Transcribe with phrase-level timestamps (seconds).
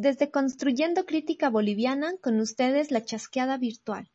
[0.00, 4.08] Desde Construyendo Crítica Boliviana, con ustedes la chasqueada virtual.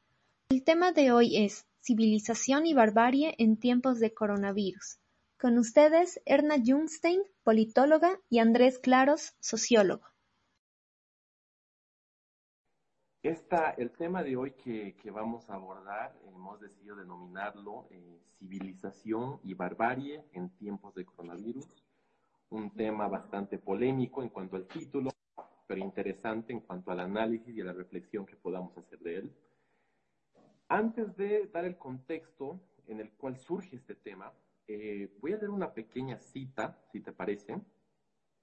[0.47, 5.01] El tema de hoy es Civilización y barbarie en tiempos de coronavirus.
[5.37, 10.05] Con ustedes, Erna Jungstein, politóloga, y Andrés Claros, sociólogo.
[13.21, 19.53] Esta, el tema de hoy que, vamos a abordar, hemos decidido denominarlo eh, Civilización y
[19.53, 21.67] barbarie en tiempos de coronavirus.
[22.51, 25.09] Un tema bastante polémico en cuanto al título,
[25.67, 29.33] pero interesante en cuanto al análisis y a la reflexión que podamos hacer de él.
[30.67, 34.33] Antes de dar el contexto en el cual surge este tema,
[34.67, 37.59] eh, voy a leer una pequeña cita, si te parece.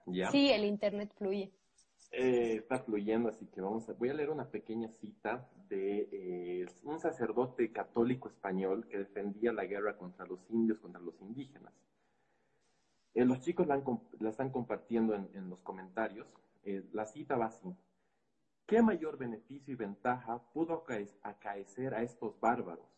[0.07, 0.31] ¿Ya?
[0.31, 1.53] Sí, el Internet fluye.
[2.13, 6.67] Eh, está fluyendo, así que vamos a, voy a leer una pequeña cita de eh,
[6.83, 11.73] un sacerdote católico español que defendía la guerra contra los indios, contra los indígenas.
[13.15, 13.81] los chicos la,
[14.29, 16.27] están compartiendo en, los comentarios.
[16.93, 17.75] La cita va así.
[18.67, 20.85] ¿Qué mayor beneficio y ventaja pudo
[21.23, 22.89] acaecer a estos bárbaros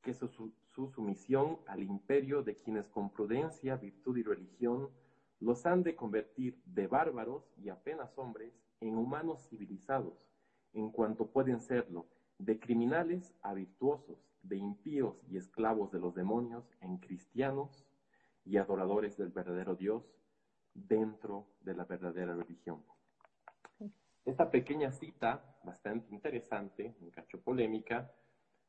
[0.00, 0.52] que su,
[0.94, 4.88] sumisión al imperio de quienes con prudencia, virtud y religión
[5.40, 10.26] los han de convertir de bárbaros y apenas hombres en humanos civilizados,
[10.72, 12.06] en cuanto pueden serlo,
[12.38, 17.86] de criminales a virtuosos, de impíos y esclavos de los demonios en cristianos
[18.44, 20.02] y adoradores del verdadero Dios
[20.72, 22.82] dentro de la verdadera religión.
[24.30, 28.08] Esta pequeña cita, bastante interesante, un cacho polémica,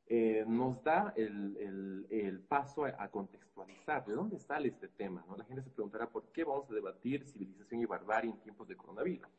[0.07, 5.23] eh, nos da el, paso a, contextualizar de dónde sale este tema.
[5.27, 5.37] ¿no?
[5.37, 8.75] La gente se preguntará por qué vamos a debatir civilización y barbarie en tiempos de
[8.75, 9.29] coronavirus.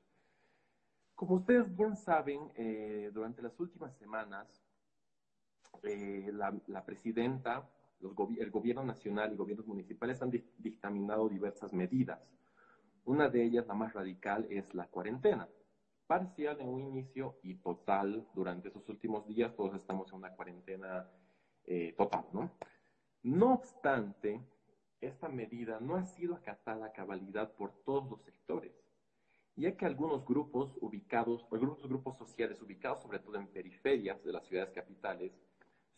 [1.16, 4.46] Como ustedes bien saben, eh, durante las últimas semanas,
[5.82, 7.68] eh, la, presidenta,
[8.00, 12.20] el gobierno nacional y gobiernos municipales han dictaminado diversas medidas.
[13.06, 15.48] Una de ellas, la más radical, es la cuarentena
[16.06, 19.54] parcial en un inicio y total durante esos últimos días.
[19.56, 21.08] Todos estamos en una cuarentena
[21.64, 22.50] eh, total, ¿no?
[23.22, 24.40] No obstante,
[25.00, 28.72] esta medida no ha sido acatada a cabalidad por todos los sectores,
[29.56, 34.46] ya que algunos grupos ubicados, algunos grupos sociales ubicados sobre todo en periferias de las
[34.46, 35.32] ciudades capitales,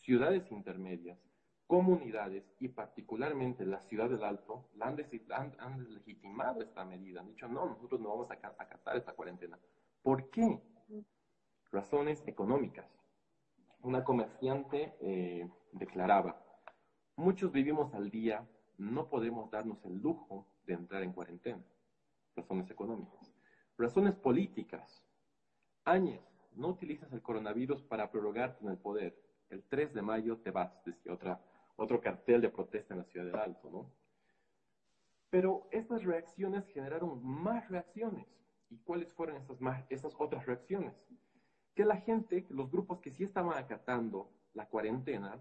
[0.00, 1.18] ciudades intermedias,
[1.66, 7.20] comunidades y particularmente la ciudad del Alto han, han, deslegitimado esta medida.
[7.20, 9.58] Han dicho, no, nosotros no vamos a acatar esta cuarentena.
[10.04, 10.60] ¿Por qué?
[11.72, 12.86] Razones económicas.
[13.80, 16.44] Una comerciante eh, declaraba,
[17.16, 21.64] muchos vivimos al día, no podemos darnos el lujo de entrar en cuarentena.
[22.36, 23.32] Razones económicas.
[23.78, 25.02] Razones políticas.
[25.86, 26.20] Áñez,
[26.52, 29.18] no utilizas el coronavirus para prorrogarte en el poder.
[29.48, 31.40] El 3 de mayo te vas, decía otra,
[31.76, 33.90] otro cartel de protesta en la ciudad del Alto, ¿no?
[35.30, 38.43] Pero estas reacciones generaron más reacciones.
[38.74, 39.36] ¿Y cuáles fueron
[39.88, 40.92] esas, otras reacciones?
[41.76, 45.40] Que la gente, los grupos que sí estaban acatando la cuarentena,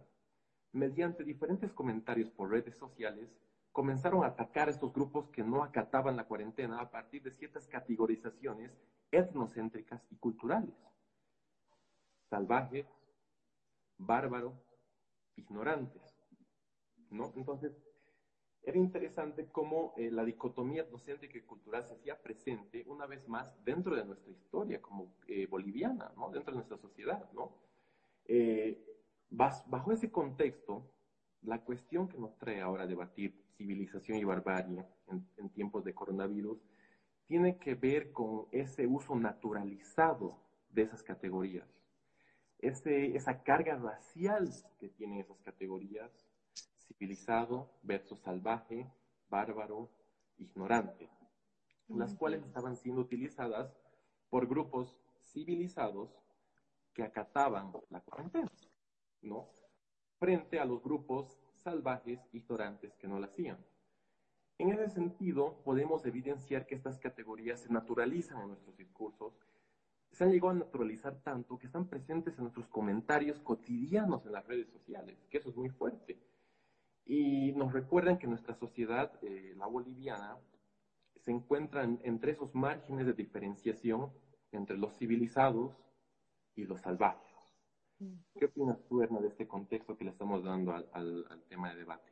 [0.72, 3.36] mediante diferentes comentarios por redes sociales,
[3.72, 7.68] comenzaron a atacar a estos grupos que no acataban la cuarentena a partir de ciertas
[7.68, 8.72] categorizaciones
[9.10, 10.76] etnocéntricas y culturales.
[12.30, 12.86] Salvajes,
[13.98, 14.54] bárbaros,
[15.36, 16.16] ignorantes.
[17.10, 17.34] ¿no?
[17.36, 17.74] Entonces,
[18.66, 23.54] era interesante cómo eh, la dicotomía docente y cultural se hacía presente una vez más
[23.66, 26.30] dentro de nuestra historia como eh, boliviana, ¿no?
[26.32, 27.30] dentro de nuestra sociedad.
[27.34, 27.52] ¿no?
[28.26, 28.82] Eh,
[29.30, 30.90] bajo ese contexto,
[31.42, 36.58] la cuestión que nos trae ahora a debatir civilización y barbarie en, tiempos de coronavirus
[37.28, 41.68] tiene que ver con ese uso naturalizado de esas categorías,
[42.60, 46.12] ese, esa carga racial que tienen esas categorías
[46.88, 48.92] civilizado versus salvaje,
[49.30, 49.90] bárbaro,
[50.38, 51.10] ignorante,
[51.88, 53.76] las cuales estaban siendo utilizadas
[54.30, 56.10] por grupos civilizados
[56.94, 58.52] que acataban la cuarentena,
[59.22, 59.50] ¿no?
[60.20, 63.58] Frente a los grupos salvajes, ignorantes que no la hacían.
[64.60, 69.34] En ese sentido, podemos evidenciar que estas categorías se naturalizan en nuestros discursos,
[70.12, 74.46] se han llegado a naturalizar tanto que están presentes en nuestros comentarios cotidianos en las
[74.46, 76.20] redes sociales, que eso es muy fuerte.
[77.06, 80.38] Y nos recuerdan que nuestra sociedad, eh, la boliviana,
[81.24, 84.12] se encuentra entre esos márgenes de diferenciación
[84.52, 85.74] entre los civilizados
[86.56, 87.34] y los salvajes.
[88.00, 88.16] Mm.
[88.38, 92.12] ¿Qué opinas tú, Erna, de este contexto que le estamos dando al, tema de debate?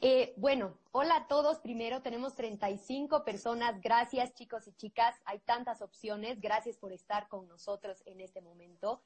[0.00, 1.58] Eh, bueno, hola a todos.
[1.60, 3.80] Primero tenemos 35 personas.
[3.80, 5.14] Gracias, chicos y chicas.
[5.24, 6.40] Hay tantas opciones.
[6.40, 9.02] Gracias por estar con nosotros en este momento.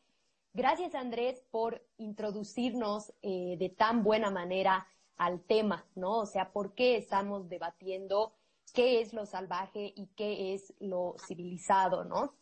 [0.52, 6.18] Gracias, Andrés, por introducirnos eh, de tan buena manera al tema, ¿no?
[6.18, 8.34] O sea, ¿por qué estamos debatiendo
[8.72, 12.34] qué es lo salvaje y qué es lo civilizado, ¿no?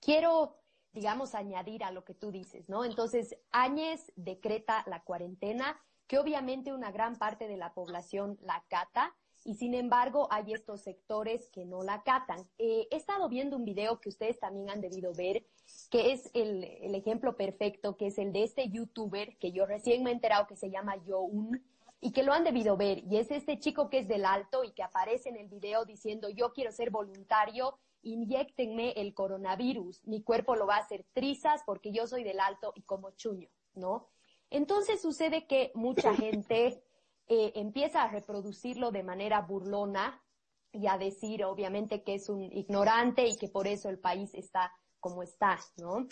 [0.00, 0.56] Quiero,
[0.92, 2.84] digamos, añadir a lo que tú dices, ¿no?
[2.84, 9.14] Entonces, Áñez decreta la cuarentena, que obviamente una gran parte de la población la cata,
[9.44, 12.48] y sin embargo hay estos sectores que no la catan.
[12.58, 15.44] Eh, he estado viendo un video que ustedes también han debido ver,
[15.92, 20.02] que es el, el, ejemplo perfecto, que es el de este youtuber que yo recién
[20.02, 21.62] me he enterado que se llama Youn
[22.00, 23.04] y que lo han debido ver.
[23.04, 26.30] Y es este chico que es del alto y que aparece en el video diciendo
[26.30, 31.92] yo quiero ser voluntario, inyectenme el coronavirus, mi cuerpo lo va a hacer trizas porque
[31.92, 34.08] yo soy del alto y como chuño, ¿no?
[34.48, 36.82] Entonces sucede que mucha gente
[37.28, 40.24] eh, empieza a reproducirlo de manera burlona
[40.72, 44.72] y a decir, obviamente, que es un ignorante y que por eso el país está
[45.02, 46.06] como está, ¿no?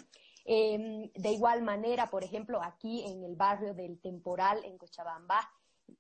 [0.45, 5.49] Eh, de igual manera, por ejemplo, aquí en el barrio del Temporal, en Cochabamba,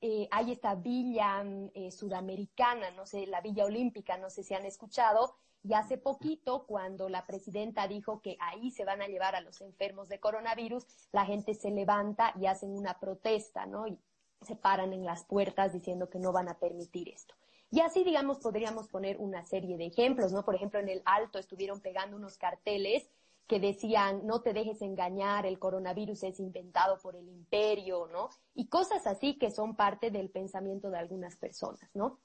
[0.00, 1.42] eh, hay esta villa
[1.75, 6.66] eh, sudamericana, no sé, la Villa Olímpica, no sé si han escuchado, y hace poquito,
[6.66, 10.86] cuando la presidenta dijo que ahí se van a llevar a los enfermos de coronavirus,
[11.12, 13.86] la gente se levanta y hacen una protesta, ¿no?
[13.86, 13.98] Y
[14.43, 17.34] se paran en las puertas diciendo que no van a permitir esto.
[17.70, 20.44] Y así, digamos, podríamos poner una serie de ejemplos, ¿no?
[20.44, 23.08] Por ejemplo, en el Alto estuvieron pegando unos carteles
[23.46, 28.28] que decían, no te dejes engañar, el coronavirus es inventado por el imperio, ¿no?
[28.55, 32.20] Y cosas así que son parte del pensamiento de algunas personas, ¿no?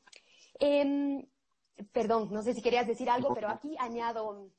[0.60, 1.28] Eh,
[1.92, 4.50] perdón, no sé si querías decir algo, pero aquí añado,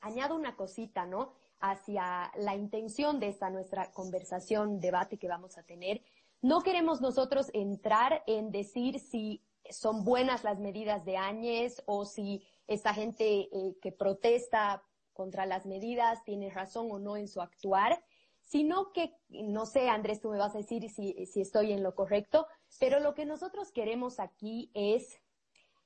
[0.00, 1.32] añado una cosita, ¿no?
[1.60, 6.02] Hacia la intención de esta nuestra conversación, debate que vamos a tener.
[6.40, 12.44] No queremos nosotros entrar en decir si son buenas las medidas de Áñez o si
[12.66, 14.82] esta gente eh, que protesta
[15.12, 18.02] contra las medidas tiene razón o no en su actuar,
[18.42, 21.94] sino que, no sé, Andrés, tú me vas a decir si, si estoy en lo
[21.94, 22.46] correcto,
[22.78, 25.20] pero lo que nosotros queremos aquí es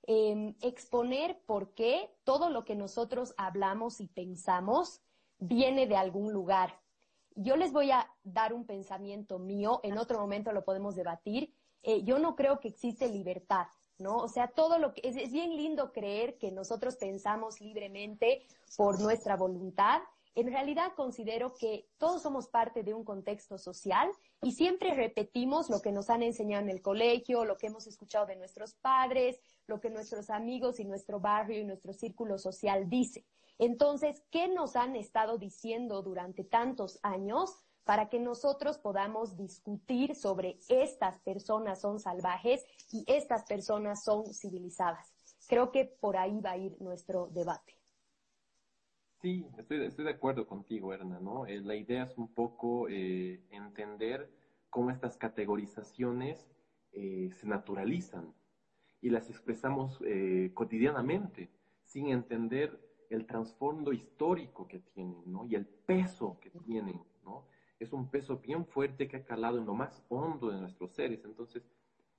[0.06, 5.00] eh, exponer por qué todo lo que nosotros hablamos y pensamos
[5.38, 6.80] viene de algún lugar.
[7.34, 11.54] Yo les voy a dar un pensamiento mío, en otro momento lo podemos debatir.
[11.82, 13.66] Eh, yo no creo que existe libertad,
[13.98, 14.16] ¿no?
[14.16, 18.46] O sea, todo lo que es, es bien lindo creer que nosotros pensamos libremente
[18.76, 20.00] por nuestra voluntad,
[20.34, 25.82] en realidad considero que todos somos parte de un contexto social y siempre repetimos lo
[25.82, 29.78] que nos han enseñado en el colegio, lo que hemos escuchado de nuestros padres, lo
[29.80, 33.26] que nuestros amigos y nuestro barrio y nuestro círculo social dice.
[33.58, 40.58] Entonces, ¿qué nos han estado diciendo durante tantos años para que nosotros podamos discutir sobre
[40.68, 45.12] estas personas son salvajes y estas personas son civilizadas?
[45.48, 47.76] Creo que por ahí va a ir nuestro debate.
[49.20, 51.46] Sí, estoy, estoy de acuerdo contigo, Erna, ¿no?
[51.46, 54.28] Eh, la idea es un poco eh, entender
[54.68, 56.48] cómo estas categorizaciones
[56.92, 58.34] eh, se naturalizan
[59.02, 61.50] y las expresamos eh, cotidianamente
[61.84, 62.80] sin entender
[63.10, 65.44] el trasfondo histórico que tienen, ¿no?
[65.44, 67.02] Y el peso que tienen.
[67.82, 71.24] Es un peso bien fuerte que ha calado en lo más hondo de nuestros seres.
[71.24, 71.64] Entonces,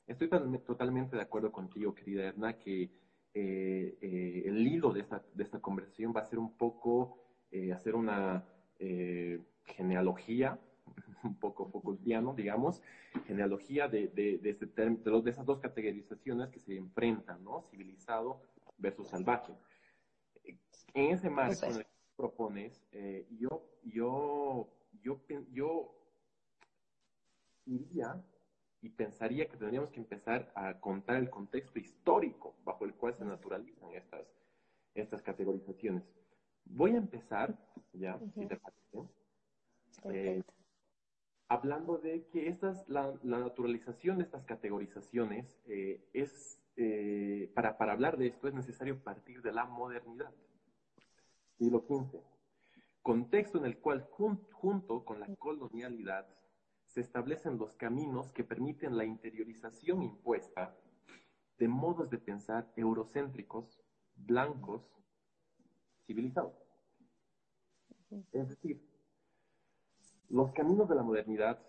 [0.08, 2.92] estoy totalmente de acuerdo contigo, querida Erna, que
[3.34, 7.18] eh, eh, el hilo de esta, de esta conversación va a ser un poco
[7.50, 8.44] eh, hacer una
[9.64, 10.60] genealogía,
[11.24, 12.82] un poco Foucaultiano, digamos,
[13.26, 17.62] genealogía de, de, de, este de, de, esas dos categorizaciones que se enfrentan, ¿no?
[17.72, 18.42] Civilizado
[18.78, 19.54] versus salvaje.
[20.94, 22.84] En ese marco en el que propones,
[23.40, 24.68] yo, yo,
[25.04, 25.94] yo, yo
[27.66, 28.24] iría
[28.82, 33.24] y pensaría que tendríamos que empezar a contar el contexto histórico bajo el cual se
[33.24, 34.26] naturalizan estas,
[34.94, 36.04] estas categorizaciones.
[36.66, 37.58] Voy a empezar,
[37.94, 39.10] ya, si te parece,
[40.06, 40.44] eh,
[41.48, 47.94] hablando de que estas, la, la, naturalización de estas categorizaciones eh, es, eh, para, para
[47.94, 50.34] hablar de esto es necesario partir de la modernidad.
[51.58, 52.33] Siglo XV.
[53.04, 56.26] Contexto en el cual, jun, junto con la colonialidad,
[56.88, 60.74] se establecen los caminos que permiten la interiorización impuesta
[61.58, 63.78] de modos de pensar eurocéntricos,
[64.16, 64.90] blancos,
[66.06, 66.54] civilizados.
[68.32, 68.82] Es decir,
[70.30, 71.60] los caminos de la modernidad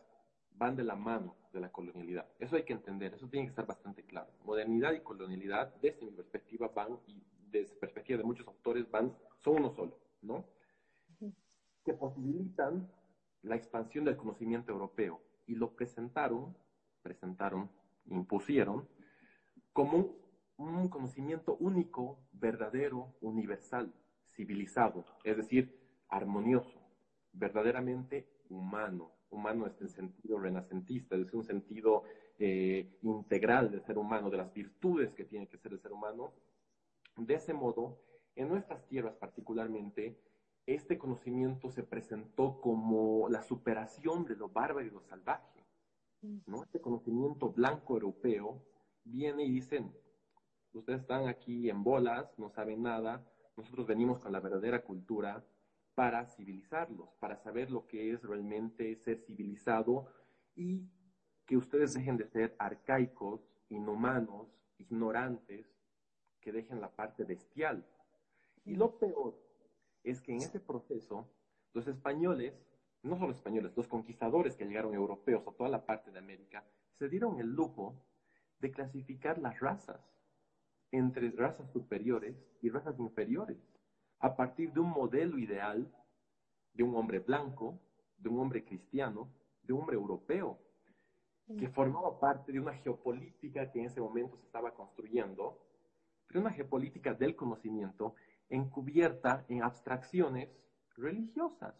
[0.53, 2.29] van de la mano de la colonialidad.
[2.39, 4.31] Eso hay que entender, eso tiene que estar bastante claro.
[4.45, 9.13] Modernidad y colonialidad, desde mi perspectiva, van, y desde perspectiva de muchos autores, van,
[9.43, 10.54] son uno solo, ¿no?
[11.85, 12.91] Que posibilitan
[13.43, 16.57] la expansión del conocimiento europeo y lo presentaron,
[17.03, 17.71] presentaron,
[18.07, 18.89] impusieron
[19.73, 20.17] como
[20.57, 23.93] un, un conocimiento único, verdadero, universal,
[24.35, 26.81] civilizado, es decir, armonioso,
[27.33, 32.05] verdaderamente humano, humano en este sentido renacentista, es un sentido
[32.39, 36.33] eh, integral del ser humano, de las virtudes que tiene que ser el ser humano.
[37.17, 38.01] De ese modo,
[38.35, 40.19] en nuestras tierras particularmente,
[40.67, 45.65] este conocimiento se presentó como la superación de lo bárbaro y lo salvaje.
[46.47, 46.63] ¿no?
[46.63, 48.63] Este conocimiento blanco europeo
[49.05, 49.95] viene y dicen,
[50.73, 53.23] ustedes están aquí en bolas, no saben nada,
[53.57, 55.45] nosotros venimos con la verdadera cultura
[55.95, 60.07] para civilizarlos, para saber lo que es realmente ser civilizado
[60.57, 60.89] y
[61.47, 65.67] que ustedes dejen de ser arcaicos, inhumanos, ignorantes,
[66.41, 67.87] que dejen la parte bestial.
[68.65, 69.44] Y lo peor
[70.05, 71.29] es que en ese proceso,
[71.73, 72.55] los españoles,
[73.03, 76.65] no solo españoles, los conquistadores que llegaron europeos a toda la parte de América,
[76.99, 78.01] se dieron el lujo
[78.61, 80.01] de clasificar las razas
[80.93, 83.59] entre razas superiores y razas inferiores,
[84.21, 85.93] a partir de un modelo ideal
[86.73, 87.81] de un hombre blanco,
[88.17, 89.33] de un hombre cristiano,
[89.63, 90.59] de un hombre europeo,
[91.59, 95.61] que formaba parte de una geopolítica que en ese momento se estaba construyendo,
[96.27, 98.15] pero una geopolítica del conocimiento
[98.49, 100.49] encubierta en abstracciones
[100.97, 101.75] religiosas,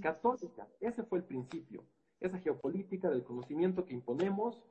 [0.00, 0.68] católicas.
[0.80, 1.84] Ese fue el principio,
[2.20, 4.62] esa geopolítica del conocimiento que imponemos,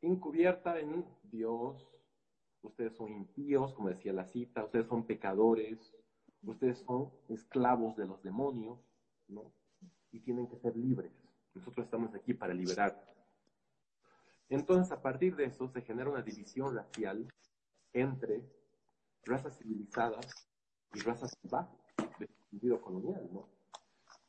[0.00, 1.88] encubierta en Dios,
[2.62, 5.94] ustedes son impíos, como decía la cita, ustedes son pecadores,
[6.42, 8.78] ustedes son esclavos de los demonios,
[9.28, 9.52] ¿no?
[10.12, 11.12] Y tienen que ser libres.
[11.54, 13.04] Nosotros estamos aquí para liberar.
[14.48, 17.26] Entonces, a partir de eso, se genera una división racial
[17.92, 18.44] entre
[19.24, 20.53] razas civilizadas
[20.94, 21.78] y razas salvajes,
[22.18, 23.48] de sentido colonial, ¿no?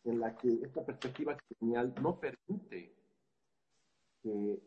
[0.04, 2.94] En la que esta perspectiva colonial no permite
[4.22, 4.60] que,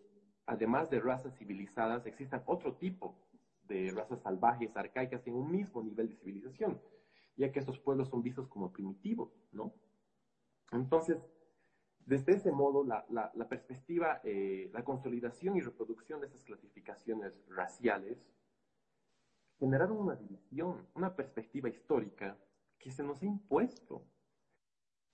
[0.47, 3.17] además de razas civilizadas, existan otro tipo
[3.65, 6.81] de razas salvajes, arcaicas, en un mismo nivel de civilización,
[7.37, 9.73] ya que estos pueblos son vistos como primitivos, ¿no?
[10.73, 11.19] Entonces,
[12.09, 18.19] desde ese modo, la, perspectiva, eh, la consolidación y reproducción de esas clasificaciones raciales
[19.59, 20.38] generaron una división,
[20.95, 22.37] una perspectiva histórica
[22.79, 24.05] que se nos ha impuesto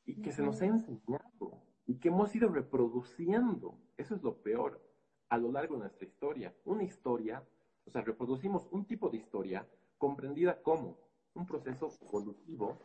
[0.04, 3.78] y que se nos ha enseñado y que hemos ido reproduciendo.
[3.96, 4.80] Eso es lo peor
[5.28, 6.54] a lo largo de nuestra historia.
[6.64, 7.42] Una historia,
[7.84, 9.66] o sea, reproducimos un tipo de historia
[9.98, 10.98] comprendida como
[11.34, 12.78] un proceso evolutivo,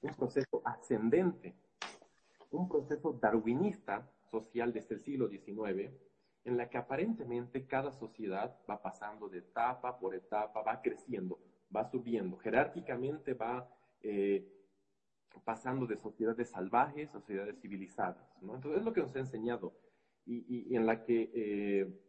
[0.00, 1.54] un proceso ascendente,
[2.50, 5.92] un proceso darwinista social desde el siglo XIX,
[6.44, 11.38] en la que aparentemente cada sociedad va pasando de etapa por etapa, va creciendo,
[11.74, 13.68] va subiendo, jerárquicamente va
[14.00, 14.46] eh,
[15.44, 18.28] pasando de sociedades salvajes a sociedades civilizadas.
[18.40, 18.54] ¿no?
[18.54, 19.72] Entonces es lo que nos ha enseñado
[20.24, 22.00] y, en la que eh,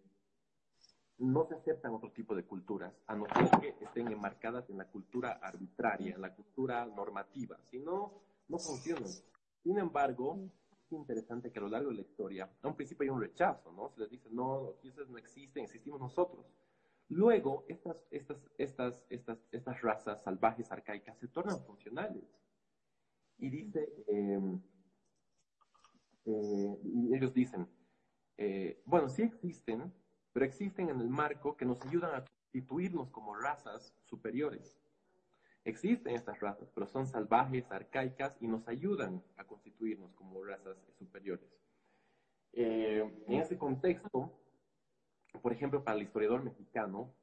[1.17, 4.85] no se aceptan otro tipo de culturas, a no ser que estén enmarcadas en la
[4.85, 7.57] cultura arbitraria, en la cultura normativa.
[7.63, 9.09] Si no, no funcionan.
[9.63, 10.37] Sin embargo,
[10.85, 13.71] es interesante que a lo largo de la historia, a un principio hay un rechazo,
[13.71, 13.89] ¿no?
[13.89, 16.45] Se les dice, no, dioses no existen, existimos nosotros.
[17.13, 22.23] Luego, estas, estas, estas, estas, estas razas salvajes arcaicas se tornan funcionales.
[23.37, 24.59] Y dice, em,
[26.25, 26.77] eh,
[27.13, 27.67] ellos dicen,
[28.37, 29.93] eh, bueno, sí existen,
[30.31, 34.79] pero existen en el marco que nos ayudan a constituirnos como razas superiores.
[35.65, 41.49] Existen estas razas, pero son salvajes, arcaicas y nos ayudan a constituirnos como razas superiores.
[42.53, 44.31] Eh, en ese contexto,
[45.41, 47.13] por ejemplo, para el historiador mexicano,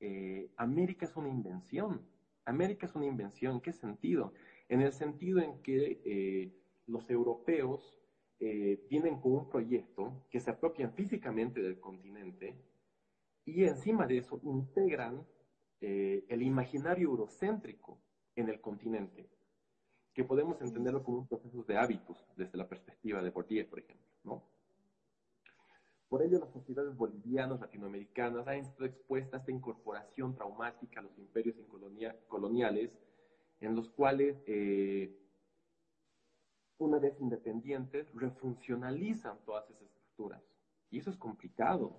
[0.00, 2.02] eh, América es una invención.
[2.44, 3.54] América es una invención.
[3.54, 4.32] ¿En qué sentido?
[4.68, 6.52] En el sentido en que eh,
[6.86, 7.94] los europeos
[8.88, 12.56] vienen con un proyecto que se apropian físicamente del continente
[13.48, 15.26] y encima de eso integran
[15.80, 17.98] eh, el imaginario eurocéntrico
[18.34, 19.30] en el continente,
[20.12, 24.06] que podemos entenderlo como un proceso de hábitos desde la perspectiva de Bourdieu, por ejemplo,
[24.24, 24.44] ¿no?
[26.08, 31.18] Por ello, las sociedades bolivianas, latinoamericanas han estado expuestas a esta incorporación traumática a los
[31.18, 31.56] imperios
[32.28, 32.90] coloniales,
[33.60, 35.14] en los cuales, eh,
[36.78, 40.42] una vez independientes, refuncionalizan todas esas estructuras.
[40.90, 41.98] Y eso es complicado,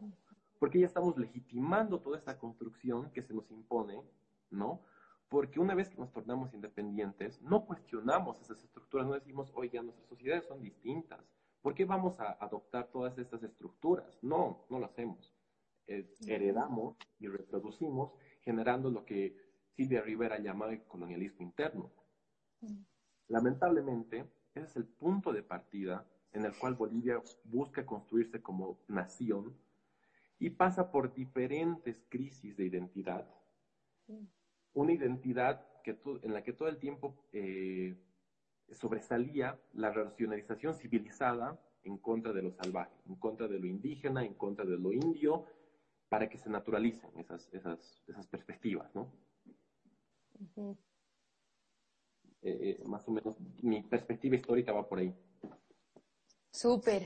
[0.57, 4.01] porque ya estamos legitimando toda esta construcción que se nos impone,
[4.49, 4.81] ¿no?
[5.29, 10.07] Porque una vez que nos tornamos independientes, no cuestionamos esas estructuras, no decimos, oiga, nuestras
[10.07, 11.19] sociedades son distintas,
[11.61, 14.17] ¿por qué vamos a adoptar todas estas estructuras?
[14.21, 15.33] No, no lo hacemos.
[15.87, 18.11] heredamos y reproducimos,
[18.41, 19.35] generando lo que
[19.75, 21.91] Silvia Rivera llama el colonialismo interno.
[23.27, 29.55] Lamentablemente, ese es el punto de partida en el cual Bolivia busca construirse como nación,
[30.39, 33.27] y pasa por diferentes crisis de identidad.
[34.73, 37.97] Una identidad que en la que todo el tiempo eh,
[38.71, 44.33] sobresalía la racionalización civilizada en contra de lo salvaje, en contra de lo indígena, en
[44.33, 45.45] contra de lo indio,
[46.09, 49.11] para que se naturalicen esas, esas, esas perspectivas, ¿no?
[52.41, 55.13] Eh, eh, más o menos mi perspectiva histórica va por ahí.
[56.51, 57.05] Súper.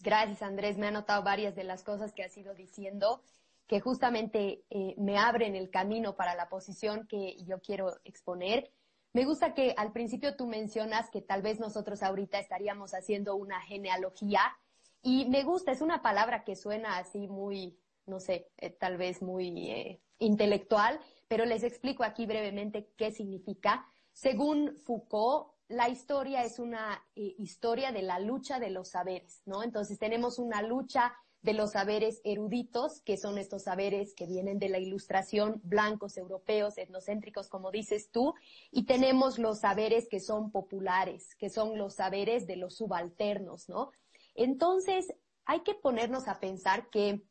[0.00, 0.78] Gracias, Andrés.
[0.78, 3.22] Me ha notado varias de las cosas que has ido diciendo
[3.66, 8.70] que justamente eh, me abren el camino para la posición que yo quiero exponer.
[9.16, 13.62] Me gusta que al principio tú mencionas que tal vez nosotros ahorita estaríamos haciendo una
[13.62, 14.42] genealogía
[15.00, 19.22] y me gusta, es una palabra que suena así muy, no sé, eh, tal vez
[19.22, 23.86] muy eh, intelectual, pero les explico aquí brevemente qué significa.
[24.12, 29.62] Según Foucault, la historia es una historia de la lucha de los saberes, ¿no?
[29.62, 34.68] Entonces tenemos una lucha de los saberes eruditos, que son estos saberes que vienen de
[34.68, 38.34] la ilustración, blancos, europeos, etnocéntricos, como dices tú,
[38.70, 43.92] y tenemos los saberes que son populares, que son los saberes de los subalternos, ¿no?
[44.34, 45.12] Entonces,
[45.44, 47.22] hay que ponernos a pensar que,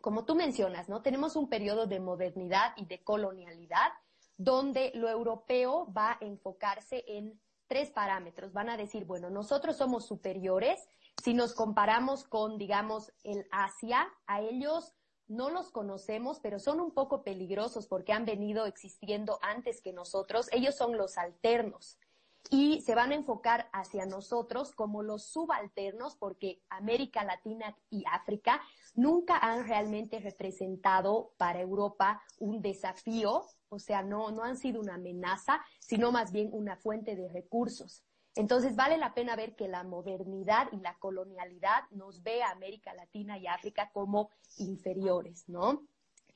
[0.00, 1.02] como tú mencionas, ¿no?
[1.02, 3.92] Tenemos un periodo de modernidad y de colonialidad
[4.36, 8.52] donde lo europeo va a enfocarse en tres parámetros.
[8.52, 10.88] Van a decir, bueno, nosotros somos superiores,
[11.22, 14.94] si nos comparamos con, digamos, el Asia, a ellos
[15.28, 20.48] no los conocemos, pero son un poco peligrosos porque han venido existiendo antes que nosotros.
[20.50, 21.98] Ellos son los alternos
[22.48, 28.60] y se van a enfocar hacia nosotros como los subalternos porque América Latina y África
[28.94, 34.94] nunca han realmente representado para Europa un desafío, o sea, no, no han sido una
[34.94, 38.02] amenaza, sino más bien una fuente de recursos.
[38.34, 42.94] Entonces vale la pena ver que la modernidad y la colonialidad nos ve a América
[42.94, 45.86] Latina y África como inferiores, ¿no?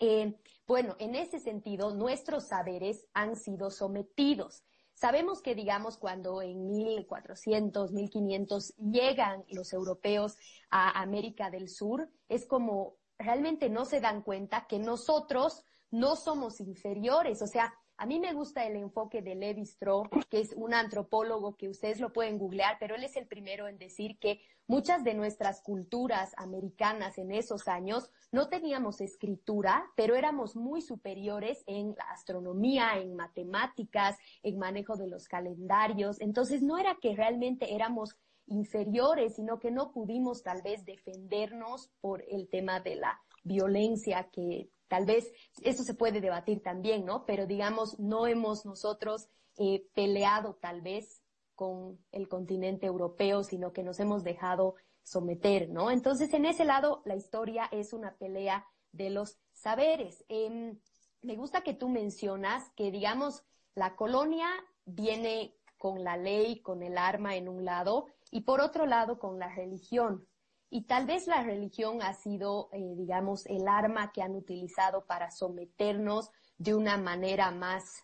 [0.00, 0.34] Eh,
[0.66, 4.64] bueno, en ese sentido, nuestros saberes han sido sometidos.
[4.94, 10.36] Sabemos que, digamos, cuando en 1400, 1500 llegan los europeos
[10.70, 16.60] a América del Sur, es como realmente no se dan cuenta que nosotros no somos
[16.60, 17.42] inferiores.
[17.42, 17.74] O sea,
[18.04, 22.00] a mí me gusta el enfoque de Levi Strauss, que es un antropólogo que ustedes
[22.00, 26.35] lo pueden googlear, pero él es el primero en decir que muchas de nuestras culturas
[26.37, 33.16] americanas en esos años no teníamos escritura, pero éramos muy superiores en la astronomía, en
[33.16, 36.20] matemáticas, en manejo de los calendarios.
[36.20, 42.22] Entonces no era que realmente éramos inferiores, sino que no pudimos tal vez defendernos por
[42.29, 47.26] el tema de la violencia que Tal vez eso se puede debatir también, ¿no?
[47.26, 51.20] Pero digamos, no hemos nosotros eh, peleado tal vez
[51.57, 55.90] con el continente europeo, sino que nos hemos dejado someter, ¿no?
[55.90, 60.24] Entonces, en ese lado, la historia es una pelea de los saberes.
[60.28, 60.78] Em,
[61.22, 63.42] me gusta que tú mencionas que, digamos,
[63.74, 64.46] la colonia
[64.85, 69.40] viene con la ley, con el arma en un lado, y por otro lado con
[69.40, 70.28] la religión.
[70.74, 75.30] Y tal vez la religión ha sido, eh, digamos, el arma que han utilizado para
[75.30, 78.02] someternos de una manera más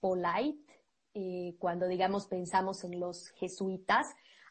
[0.00, 0.72] polite,
[1.12, 4.06] eh, cuando, digamos, pensamos en los jesuitas,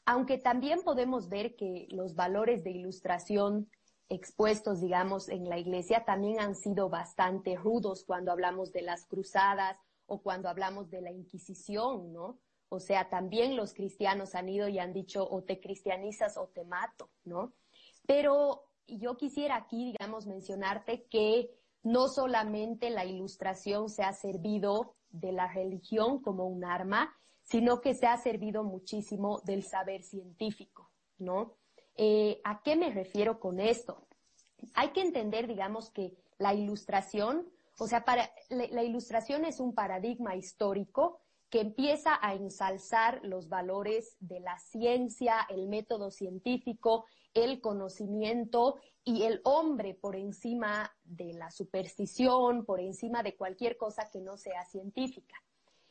[0.06, 3.72] aunque también podemos ver que los valores de ilustración
[4.08, 9.78] expuestos, digamos, en la iglesia también han sido bastante rudos cuando hablamos de las cruzadas
[10.06, 12.38] o cuando hablamos de la Inquisición, ¿no?
[12.70, 16.66] O sea, también los cristianos han ido y han dicho o te cristianizas o te
[16.66, 17.54] mato, ¿no?
[18.06, 21.52] Pero yo quisiera aquí, digamos, mencionarte que
[21.84, 27.94] no solamente la ilustración se ha servido de la religión como un arma, sino que
[27.94, 31.56] se ha servido muchísimo del saber científico, ¿no?
[31.96, 34.06] Eh, ¿A qué me refiero con esto?
[34.74, 37.48] Hay que entender, digamos, que la ilustración,
[37.80, 44.18] o sea, para, la ilustración es un paradigma histórico que empieza a ensalzar los valores
[44.20, 51.50] de la ciencia, el método científico, el conocimiento y el hombre por encima de la
[51.52, 55.36] superstición, por encima de cualquier cosa que no sea científica.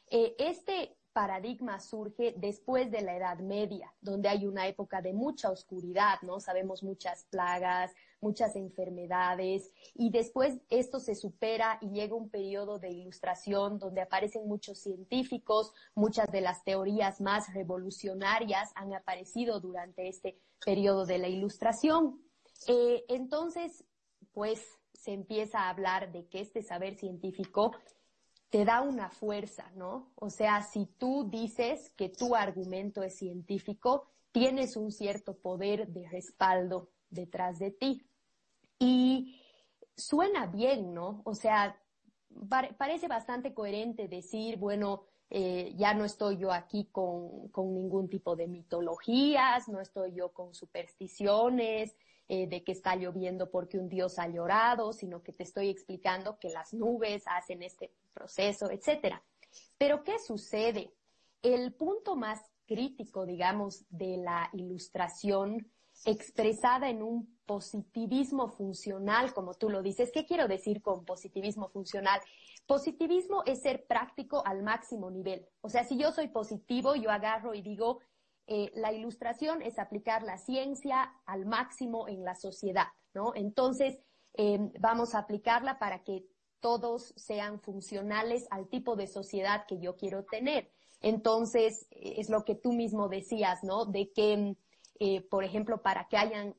[0.08, 5.50] Eh, este paradigma surge después de la Edad Media, donde hay una época de mucha
[5.50, 6.40] oscuridad, ¿no?
[6.40, 12.90] Sabemos muchas plagas, muchas enfermedades, y después esto se supera y llega un periodo de
[12.90, 20.38] ilustración donde aparecen muchos científicos, muchas de las teorías más revolucionarias han aparecido durante este
[20.66, 22.20] periodo de la ilustración.
[22.68, 23.84] Eh, entonces,
[24.34, 24.60] pues
[24.92, 27.72] se empieza a hablar de que este saber científico
[28.56, 30.14] te da una fuerza, ¿no?
[30.14, 36.08] O sea, si tú dices que tu argumento es científico, tienes un cierto poder de
[36.08, 38.08] respaldo detrás de ti.
[38.78, 39.42] Y
[39.94, 41.20] suena bien, ¿no?
[41.26, 41.78] O sea,
[42.78, 48.36] parece bastante coherente decir, bueno, eh, ya no estoy yo aquí con, con, ningún tipo
[48.36, 51.94] de mitologías, no estoy yo con supersticiones,
[52.28, 56.38] eh, de que está lloviendo porque un dios ha llorado, sino que te estoy explicando
[56.38, 59.22] que las nubes hacen este proceso, etcétera.
[59.76, 60.94] Pero ¿qué sucede?
[61.42, 65.70] El punto más crítico, digamos, de la ilustración
[66.04, 70.10] expresada en un positivismo funcional, como tú lo dices.
[70.12, 72.20] ¿Qué quiero decir con positivismo funcional?
[72.66, 75.46] Positivismo es ser práctico al máximo nivel.
[75.60, 78.00] O sea, si yo soy positivo, yo agarro y digo,
[78.46, 83.32] eh, la ilustración es aplicar la ciencia al máximo en la sociedad, ¿no?
[83.34, 83.98] Entonces,
[84.34, 86.24] em, vamos a aplicarla para que
[86.60, 90.70] todos sean funcionales al tipo de sociedad que yo quiero tener.
[91.00, 93.84] Entonces, es lo que tú mismo decías, ¿no?
[93.84, 94.56] De que,
[94.98, 96.56] eh, por ejemplo, para que hayan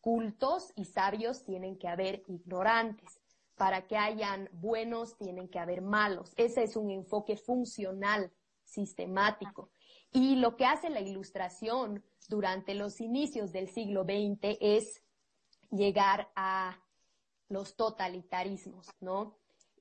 [0.00, 3.20] cultos y sabios tienen que haber ignorantes
[3.56, 6.32] para que hayan buenos tienen que haber malos.
[6.36, 8.32] Ese es un enfoque funcional,
[8.64, 9.70] sistemático.
[10.12, 15.02] Y lo que hace la ilustración durante los inicios del siglo XX es
[15.70, 16.83] llegar a
[17.48, 19.36] los totalitarismos, ¿no?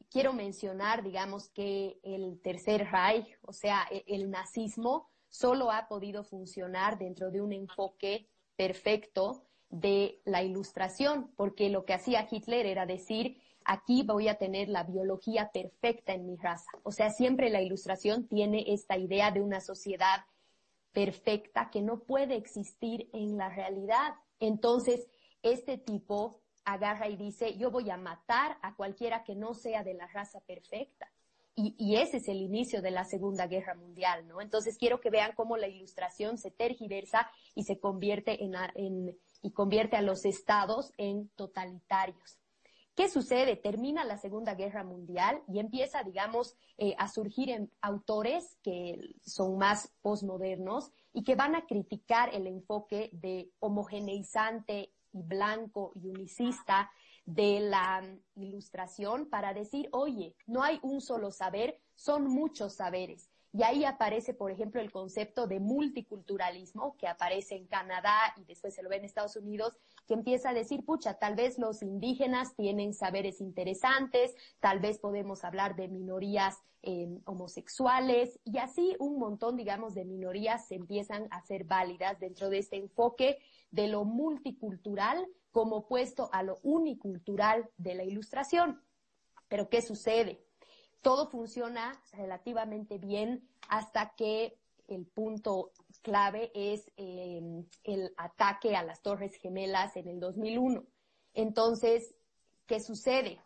[0.10, 6.24] Quiero mencionar, digamos, que el Tercer Reich, o sea, e-, el nazismo, solo ha podido
[6.24, 12.86] funcionar dentro de un enfoque perfecto de la ilustración, porque lo que hacía Hitler era
[12.86, 16.70] decir, aquí voy a tener la biología perfecta en mi raza.
[16.84, 20.26] O sea, siempre la ilustración tiene esta idea de una sociedad
[20.92, 24.14] perfecta que no puede existir en la realidad.
[24.40, 25.08] Entonces,
[25.42, 29.94] este tipo agarra y dice, yo voy a matar a cualquiera que no sea de
[29.94, 31.12] la raza perfecta.
[31.56, 34.42] Y, ese es el inicio de la Segunda Guerra Mundial, ¿no?
[34.42, 39.96] Entonces quiero que vean cómo la ilustración se tergiversa y se convierte en y convierte
[39.96, 42.40] a los estados en totalitarios.
[42.96, 43.56] ¿Qué sucede?
[43.56, 49.58] Termina la Segunda Guerra Mundial y empieza, digamos, eh, a surgir en autores que son
[49.58, 56.92] más posmodernos y que van a criticar el enfoque de homogeneizante y blanco y unicista
[57.26, 58.04] de la
[58.36, 63.30] ilustración para decir, oye, no hay un solo saber, son muchos saberes.
[63.56, 68.74] Y ahí aparece, por ejemplo, el concepto de multiculturalismo que aparece en Canadá y después
[68.74, 69.76] se lo ve en Estados Unidos,
[70.08, 75.44] que empieza a decir, pucha, tal vez los indígenas tienen saberes interesantes, tal vez podemos
[75.44, 81.40] hablar de minorías eh, homosexuales y así un montón, digamos, de minorías se empiezan a
[81.44, 83.38] ser válidas dentro de este enfoque
[83.74, 88.82] de lo multicultural como opuesto a lo unicultural de la ilustración.
[89.50, 90.44] Pero ¿qué sucede?
[91.04, 94.58] todo funciona relativamente bien hasta que
[94.88, 100.84] el punto clave es em, el ataque a las Torres Gemelas en el 2001.
[101.34, 102.16] Entonces,
[102.66, 103.40] ¿qué sucede?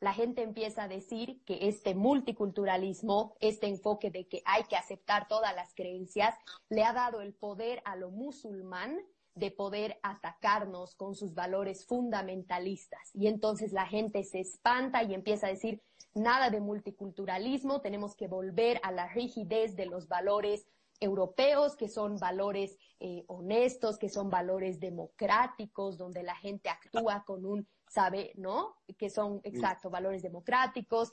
[0.00, 5.28] La gente empieza a decir que este multiculturalismo, este enfoque de que hay que aceptar
[5.28, 6.34] todas las creencias,
[6.68, 8.98] le ha dado el poder a lo musulmán
[9.34, 13.10] de poder atacarnos con sus valores fundamentalistas.
[13.14, 15.82] Y entonces la gente se espanta y empieza a decir,
[16.14, 20.66] nada de multiculturalismo, tenemos que volver a la rigidez de los valores
[21.00, 27.44] europeos, que son valores eh, honestos, que son valores democráticos, donde la gente actúa con
[27.44, 28.76] un sabe, ¿no?
[28.98, 31.12] Que son, exacto, valores democráticos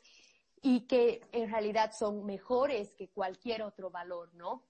[0.61, 4.63] y que en realidad son mejores que cualquier otro valor, ¿no?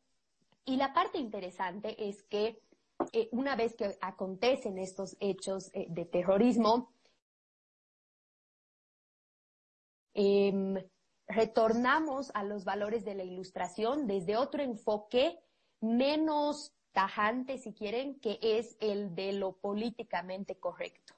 [0.66, 2.62] Y la parte interesante es que
[3.14, 6.94] eh, una vez que acontecen estos hechos eh, de terrorismo,
[10.14, 10.76] Em,
[11.28, 15.40] retornamos a los valores de la ilustración desde otro enfoque
[15.80, 21.14] menos tajante, si quieren, que es el de lo políticamente correcto.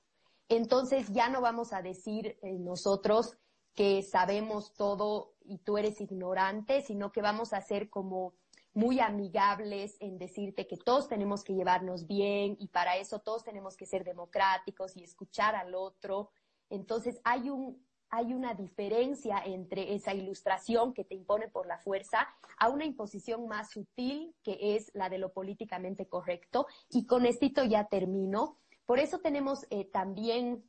[0.50, 3.38] Entonces ya no vamos a decir eh, nosotros
[3.74, 8.36] que sabemos todo y tú eres ignorante, sino que vamos a ser como
[8.74, 13.78] muy amigables en decirte que todos tenemos que llevarnos bien y para eso todos tenemos
[13.78, 16.32] que ser democráticos y escuchar al otro.
[16.70, 17.84] Entonces hay un
[18.16, 22.28] hay una diferencia entre esa ilustración que te impone por la fuerza
[22.60, 26.68] a una imposición más sutil que es la de lo políticamente correcto.
[26.92, 28.60] Y con esto ya termino.
[28.86, 30.64] Por eso tenemos eh, también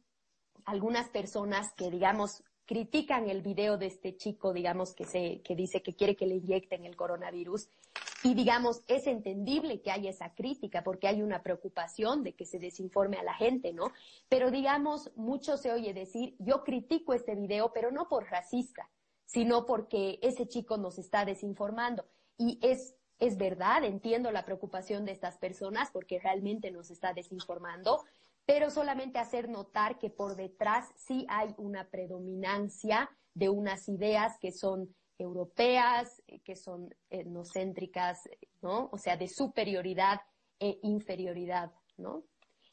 [0.64, 5.83] algunas personas que, digamos, critican el video de este chico, digamos, que, se, que dice
[5.83, 7.68] que quiere que le inyecten el coronavirus.
[8.22, 12.59] Y digamos, es entendible que haya esa crítica porque hay una preocupación de que se
[12.59, 13.92] desinforme a la gente, ¿no?
[14.31, 18.88] Pero digamos, mucho se oye decir, yo critico este video, pero no por racista,
[19.27, 22.07] sino porque ese chico nos está desinformando.
[22.38, 28.05] Y es, es verdad, entiendo la preocupación de estas personas porque realmente nos está desinformando,
[28.47, 34.53] pero solamente hacer notar que por detrás sí hay una predominancia de unas ideas que
[34.53, 38.29] son europeas, que son etnocéntricas,
[38.63, 38.89] ¿no?
[38.93, 40.21] O sea, de superioridad
[40.59, 42.25] e inferioridad, ¿no?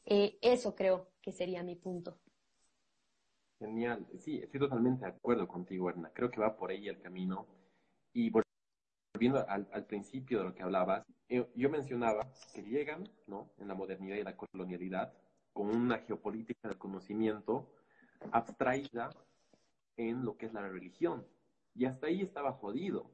[0.05, 2.19] Eh, eso creo que sería mi punto.
[3.59, 4.07] Genial.
[4.19, 6.11] Sí, estoy totalmente de acuerdo contigo, Erna.
[6.13, 7.45] Creo que va por ahí el camino.
[8.11, 13.51] Y volviendo al, al principio de lo que hablabas, yo, yo mencionaba que llegan, ¿no?
[13.59, 15.13] En la modernidad y la colonialidad
[15.53, 17.75] con una geopolítica del conocimiento
[18.31, 19.09] abstraída
[19.97, 21.25] en lo que es la religión.
[21.73, 23.09] Y hasta ahí estaba jodido.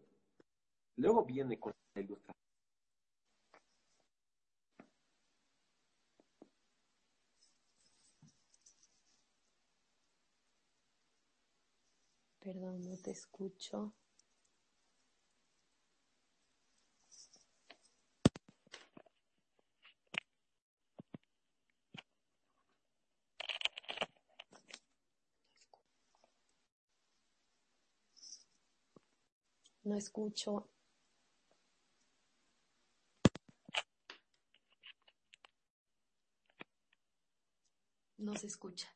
[0.95, 2.37] Luego viene con la ilustración.
[12.39, 13.93] Perdón, no te escucho.
[29.87, 30.67] No escucho.
[38.17, 38.89] No se escucha.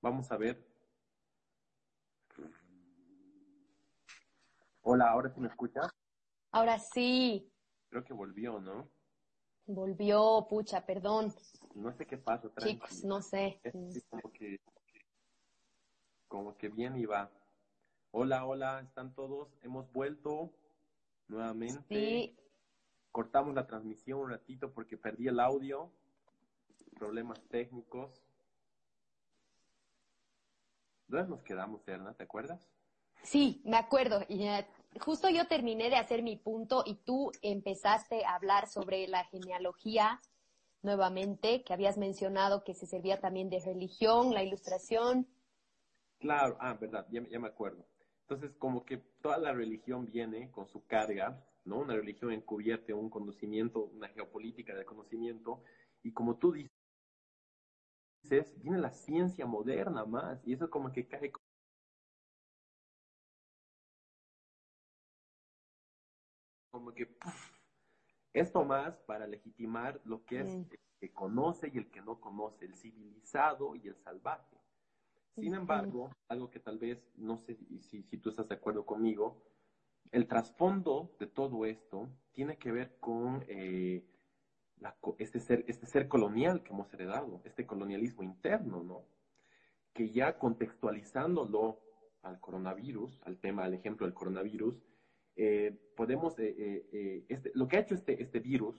[0.00, 0.64] Vamos a ver.
[4.82, 5.90] Hola, ¿ahora sí me escuchas?
[6.52, 7.52] Ahora sí.
[7.88, 8.88] Creo que volvió, ¿no?
[9.66, 11.34] Volvió, pucha, perdón.
[11.74, 12.48] No sé qué pasa.
[12.58, 13.60] Chicos, no sé.
[13.64, 14.60] Es como que,
[16.26, 17.30] como que bien iba.
[18.12, 19.48] Hola, hola, ¿están todos?
[19.62, 20.54] Hemos vuelto
[21.26, 21.84] nuevamente.
[21.88, 22.38] Sí.
[23.10, 25.92] Cortamos la transmisión un ratito porque perdí el audio.
[26.98, 28.22] Problemas técnicos.
[31.08, 32.14] ¿Dónde nos quedamos, Erna?
[32.14, 32.68] ¿Te acuerdas?
[33.22, 34.20] Sí, me acuerdo.
[34.28, 34.66] Y, eh,
[35.00, 40.20] justo yo terminé de hacer mi punto y tú empezaste a hablar sobre la genealogía
[40.82, 45.26] nuevamente, que habías mencionado que se servía también de religión, la ilustración.
[46.20, 47.84] Claro, ah, verdad, ya, ya me acuerdo.
[48.22, 51.78] Entonces, como que toda la religión viene con su carga, ¿no?
[51.78, 55.62] Una religión encubierta, un conocimiento, una geopolítica del conocimiento,
[56.02, 56.52] y como tú
[58.28, 61.32] viene la ciencia moderna más, y eso como que cae
[66.70, 67.08] como que
[68.32, 72.66] esto más para legitimar lo que es el que conoce y el que no conoce,
[72.66, 74.56] el civilizado y el salvaje.
[75.34, 79.42] Sin embargo, algo que tal vez, no sé si, si tú estás de acuerdo conmigo,
[80.10, 84.04] el trasfondo de todo esto tiene que ver con eh,
[85.18, 89.04] este, ser, este ser colonial que hemos heredado, este colonialismo interno, ¿no?
[89.92, 91.80] Que ya contextualizándolo
[92.22, 94.82] al coronavirus, al tema, al ejemplo del coronavirus,
[95.36, 98.74] eh, podemos, eh, eh, este, lo que ha hecho este, este virus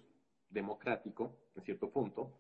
[0.50, 2.38] democrático, en cierto punto,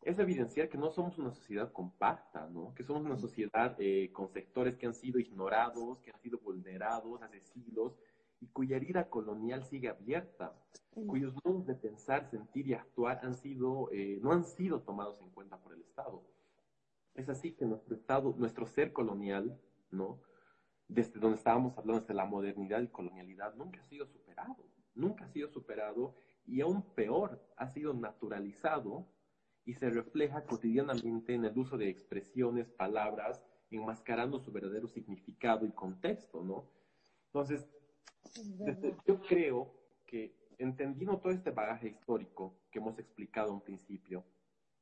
[0.00, 2.72] es evidenciar que no somos una sociedad compacta, ¿no?
[2.74, 3.76] Que somos una sociedad
[4.12, 7.98] con sectores que han sido ignorados, que han sido vulnerados hace siglos,
[8.40, 10.54] y cuya herida colonial sigue abierta,
[11.06, 15.30] cuyos modos de pensar, sentir y actuar han sido, eh, no han sido tomados en
[15.30, 16.22] cuenta por el Estado.
[17.14, 20.20] Es así que nuestro Estado, nuestro ser colonial, ¿no?
[20.88, 24.56] desde donde estábamos hablando, desde la modernidad y colonialidad, nunca ha sido superado,
[24.94, 26.14] nunca ha sido superado
[26.46, 29.06] y aún peor, ha sido naturalizado
[29.66, 35.72] y se refleja cotidianamente en el uso de expresiones, palabras, enmascarando su verdadero significado y
[35.72, 36.70] contexto, ¿no?
[37.26, 37.68] Entonces,
[39.06, 39.74] yo creo
[40.06, 44.24] que entendiendo todo este bagaje histórico que hemos explicado en principio,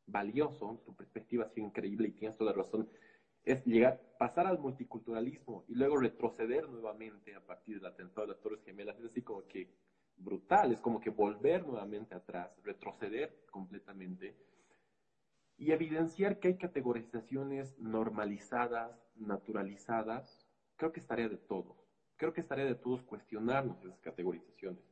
[0.07, 2.89] valioso, tu perspectiva ha sido increíble y tienes toda la razón,
[3.45, 8.43] es llegar, pasar al multiculturalismo y luego retroceder nuevamente a partir del atentado de las
[8.43, 9.71] Torres Gemelas, es así como que
[10.17, 14.35] brutal, es como que volver nuevamente atrás, retroceder completamente
[15.59, 21.86] y evidenciar que hay categorizaciones normalizadas, naturalizadas, creo que es tarea de todos.
[22.17, 24.83] Creo que es tarea de todos cuestionarnos esas categorizaciones.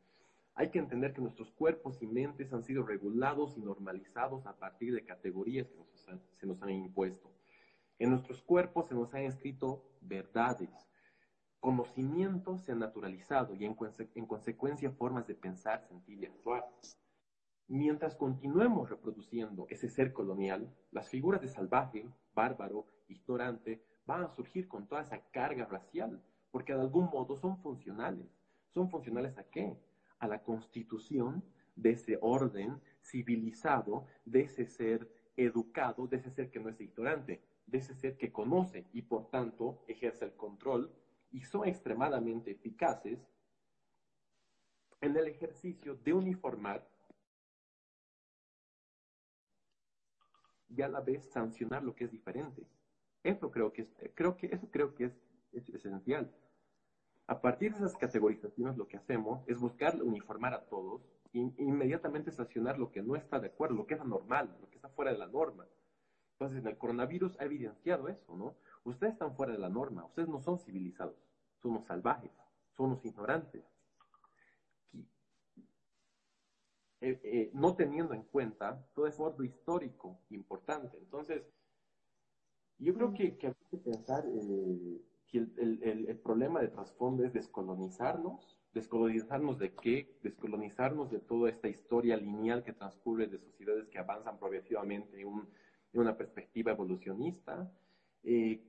[0.54, 4.94] Hay que entender que nuestros cuerpos y mentes han sido regulados y normalizados a partir
[4.94, 7.32] de categorías que se nos han impuesto.
[7.98, 10.70] En nuestros cuerpos se nos han escrito verdades,
[11.60, 13.76] conocimientos se han naturalizado y en,
[14.14, 16.68] en consecuencia formas de pensar, sentir y actuar.
[17.66, 24.68] Mientras continuemos reproduciendo ese ser colonial, las figuras de salvaje, bárbaro, ignorante, van a surgir
[24.68, 26.22] con toda esa carga racial,
[26.54, 28.28] porque de algún modo son funcionales.
[28.68, 29.76] ¿Son funcionales a qué?
[30.20, 31.42] A la constitución
[31.74, 37.42] de ese orden civilizado, de ese ser educado, de ese ser que no es ignorante,
[37.66, 40.94] de ese ser que conoce y por tanto ejerce el control
[41.32, 43.18] y son extremadamente eficaces
[45.00, 46.88] en el ejercicio de uniformar
[50.68, 52.64] y a la vez sancionar lo que es diferente.
[53.24, 56.32] Eso creo que es, creo que, eso creo que es, esencial.
[57.26, 61.00] A partir de esas categorizaciones lo que hacemos es buscar uniformar a todos
[61.32, 64.76] e inmediatamente sancionar lo que no está de acuerdo, lo que es anormal, lo que
[64.76, 65.66] está fuera de la norma.
[66.32, 68.56] Entonces, en el coronavirus ha evidenciado eso, ¿no?
[68.84, 71.16] Ustedes están fuera de la norma, ustedes no son civilizados,
[71.62, 72.30] son los salvajes,
[72.76, 73.64] son los ignorantes.
[77.00, 80.98] Eh, eh, no teniendo en cuenta todo ese orden histórico importante.
[80.98, 81.42] Entonces,
[82.78, 87.24] yo creo que, que hay que pensar eh, que el, el, el, problema de trasfondo
[87.24, 88.58] es descolonizarnos.
[88.72, 90.18] ¿Descolonizarnos de qué?
[90.22, 95.48] Descolonizarnos de toda esta historia lineal que transcurre de sociedades que avanzan progresivamente en, un,
[95.92, 97.70] en una perspectiva evolucionista,
[98.22, 98.62] que,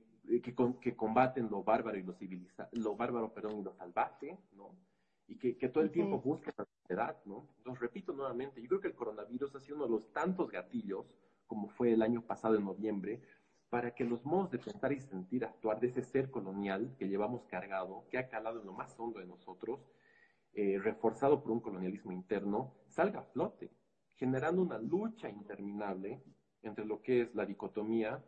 [0.80, 4.76] que, combaten lo bárbaro y lo civiliza lo bárbaro, perdón, y lo salvaje, ¿no?
[5.28, 7.48] y que, que todo el tiempo busca la sociedad, ¿no?
[7.58, 11.06] Entonces, repito nuevamente, yo creo que el coronavirus ha sido uno de los tantos gatillos,
[11.46, 13.20] como fue el año pasado en noviembre,
[13.76, 17.44] para que los modos de pensar y sentir, actuar de ese ser colonial que llevamos
[17.44, 19.80] cargado, que ha calado en lo más hondo de nosotros,
[20.54, 23.70] eh, reforzado por un colonialismo interno, salga a flote,
[24.14, 26.22] generando una lucha interminable
[26.62, 28.24] entre lo que es la dicotomía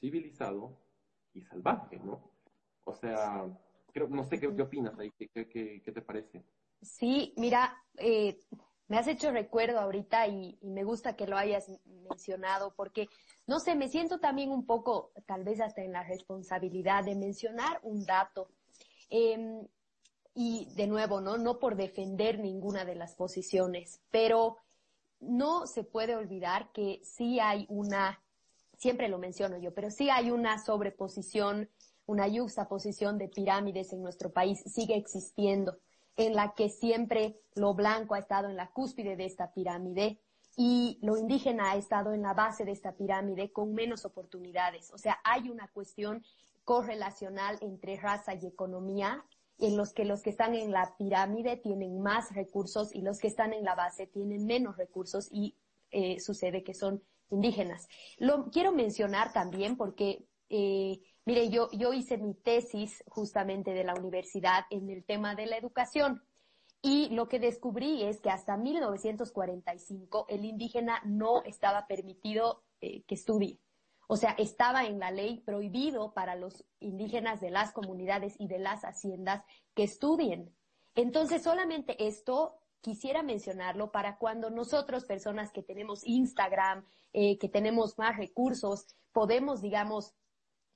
[0.00, 0.76] civilizado
[1.32, 2.32] y salvaje, ¿no?
[2.82, 3.46] O sea,
[4.08, 6.44] no sé qué, opinas ahí, ¿Qué, te parece.
[6.82, 8.40] Sí, mira, eh,
[8.88, 11.70] me has hecho recuerdo ahorita y, me gusta que lo hayas
[12.08, 13.08] mencionado porque,
[13.46, 17.78] no sé, me siento también un poco, tal vez hasta en la responsabilidad de mencionar
[17.82, 18.50] un dato.
[19.10, 19.66] Em,
[20.34, 21.36] y de nuevo, ¿no?
[21.36, 24.56] No por defender ninguna de las posiciones, pero
[25.20, 28.22] no se puede olvidar que sí hay una,
[28.76, 31.68] siempre lo menciono yo, pero sí hay una sobreposición
[32.08, 35.78] una yuxtaposición de pirámides en nuestro país sigue existiendo,
[36.18, 40.18] en la que siempre lo blanco ha estado en la cúspide de esta pirámide
[40.56, 44.92] y lo indígena ha estado en la base de esta pirámide con menos oportunidades.
[44.92, 46.24] O sea, hay una cuestión
[46.64, 49.24] correlacional entre raza y economía
[49.60, 53.28] en los que los que están en la pirámide tienen más recursos y los que
[53.28, 55.54] están en la base tienen menos recursos y
[55.92, 57.00] eh, sucede que son
[57.30, 57.88] indígenas.
[58.18, 64.64] Lo quiero mencionar también porque eh, Mire, yo, hice mi tesis justamente de la universidad
[64.70, 66.22] en el tema de la educación.
[66.80, 73.14] Y lo que descubrí es que hasta 1945 el indígena no estaba permitido eh, que
[73.14, 73.60] estudie.
[74.06, 78.60] O sea, estaba en la ley prohibido para los indígenas de las comunidades y de
[78.60, 80.56] las haciendas que estudien.
[80.94, 87.98] Entonces, solamente esto quisiera mencionarlo para cuando nosotros, personas que tenemos Instagram, eh, que tenemos
[87.98, 90.14] más recursos, podemos, digamos,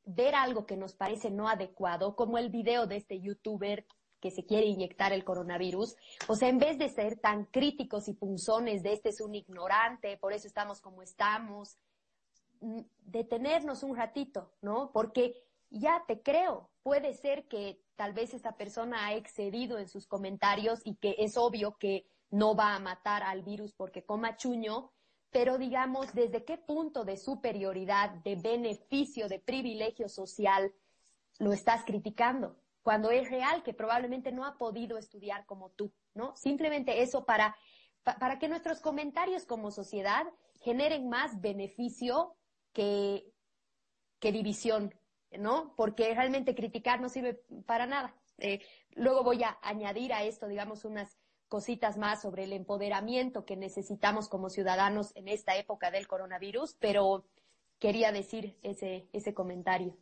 [0.04, 3.86] ver algo que nos parece no adecuado, como el video de este youtuber
[4.20, 5.96] que se quiere inyectar el coronavirus.
[6.28, 10.16] O sea, en vez de ser tan críticos y punzones de este es un ignorante,
[10.16, 11.76] por eso estamos como estamos,
[12.60, 14.92] mm, detenernos un ratito, ¿no?
[14.92, 15.34] Porque
[15.70, 20.80] ya te creo, puede ser que tal vez esta persona ha excedido en sus comentarios
[20.84, 24.92] y que es obvio que no va a matar al virus porque coma chuño,
[25.32, 30.72] pero digamos, ¿desde qué punto de superioridad, de beneficio, de privilegio social
[31.38, 32.56] lo estás criticando?
[32.82, 36.36] cuando es real que probablemente no ha podido estudiar como tú, ¿no?
[36.36, 37.56] Simplemente eso para,
[38.02, 40.26] para que nuestros comentarios como sociedad
[40.60, 42.36] generen más beneficio
[42.72, 43.32] que,
[44.18, 44.94] que división,
[45.30, 45.74] ¿no?
[45.76, 48.14] Porque realmente criticar no sirve para nada.
[48.38, 48.60] Eh,
[48.94, 51.18] luego voy a añadir a esto, digamos, unas
[51.52, 57.26] cositas más sobre el empoderamiento que necesitamos como ciudadanos en esta época del coronavirus, pero
[57.78, 59.94] quería decir ese, ese comentario.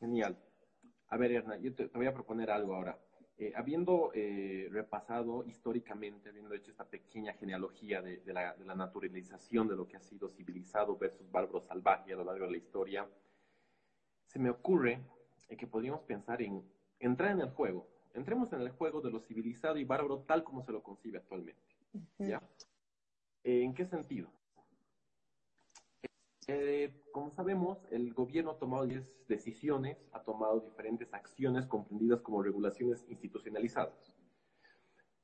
[0.00, 0.34] Genial.
[1.08, 2.98] A ver, Erna, yo te, voy a proponer algo ahora.
[3.36, 9.86] Eh, habiendo eh, repasado históricamente, habiendo hecho esta pequeña genealogía de, la, naturalización de lo
[9.86, 13.06] que ha sido civilizado versus bárbaro salvaje a lo largo de la historia,
[14.24, 15.00] se me ocurre
[15.58, 16.62] que podríamos pensar en
[16.98, 17.95] entrar en el juego.
[18.16, 21.62] Entremos en el juego de lo civilizado y bárbaro tal como se lo concibe actualmente.
[22.18, 22.42] ¿Ya?
[23.44, 24.30] ¿En qué sentido?
[26.48, 32.42] Eh, como sabemos, el gobierno ha tomado 10 decisiones, ha tomado diferentes acciones comprendidas como
[32.42, 34.16] regulaciones institucionalizadas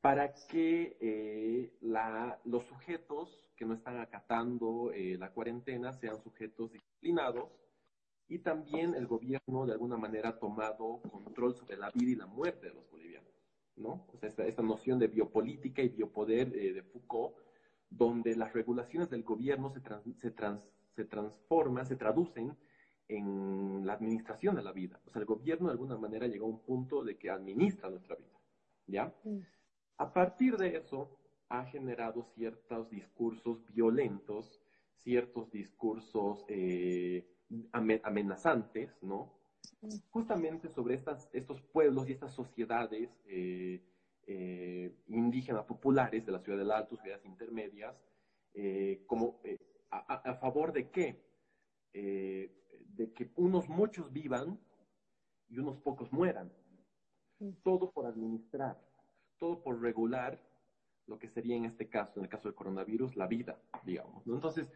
[0.03, 1.73] para que eh,
[2.45, 7.49] los sujetos que no están acatando eh, la cuarentena sean sujetos disciplinados
[8.33, 12.27] y también el gobierno de alguna manera ha tomado control sobre la vida y la
[12.27, 13.31] muerte de los bolivianos,
[13.77, 14.07] ¿no?
[14.11, 17.37] O sea, esta, noción de biopolítica y biopoder de Foucault,
[17.91, 19.83] donde las regulaciones del gobierno se,
[20.19, 20.63] se, trans,
[20.97, 22.57] se transforman, se traducen
[23.07, 24.99] en la administración de la vida.
[25.07, 28.17] O sea, el gobierno de alguna manera llegó a un punto de que administra nuestra
[28.17, 28.39] vida,
[28.87, 29.15] ¿ya?
[29.25, 29.41] Mm.
[29.99, 31.19] A partir de eso
[31.51, 34.59] ha generado ciertos discursos violentos,
[34.97, 37.29] ciertos discursos eh,
[37.73, 39.33] amenazantes, ¿no?
[40.11, 43.81] Justamente sobre estas, estos pueblos y estas sociedades eh,
[44.27, 47.97] eh, indígenas populares de la ciudad del Alto, ciudades intermedias,
[49.07, 49.41] como
[49.93, 51.23] a, favor de qué?
[51.93, 52.51] Eh,
[52.95, 54.59] de que unos muchos vivan
[55.49, 56.53] y unos pocos mueran.
[57.63, 58.81] Todo por administrar,
[59.39, 60.41] todo por regular
[61.07, 64.25] lo que sería en este caso, en el caso del coronavirus, la vida, digamos.
[64.27, 64.69] Entonces,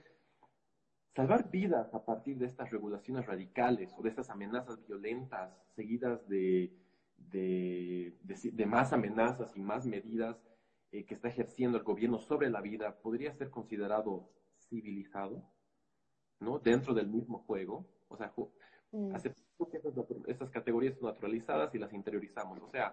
[1.17, 6.77] salvar vidas a partir de estas regulaciones radicales o de estas amenazas violentas seguidas de,
[7.17, 10.37] de, más amenazas y más medidas
[10.93, 14.29] eh, que está ejerciendo el gobierno sobre la vida, podría ser considerado
[14.69, 15.43] civilizado,
[16.39, 16.59] ¿no?
[16.59, 17.87] Dentro del mismo juego.
[18.09, 18.31] O sea,
[18.93, 19.15] mm.
[19.15, 19.81] aceptamos que
[20.27, 22.61] estas, categorías son naturalizadas y las interiorizamos.
[22.61, 22.93] O sea,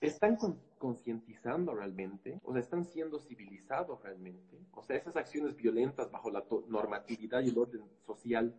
[0.00, 0.36] ¿están
[0.78, 2.40] concientizando realmente?
[2.42, 4.58] O sea, ¿están siendo civilizados realmente?
[4.72, 8.54] O sea, esas acciones violentas bajo la normatividad y el orden social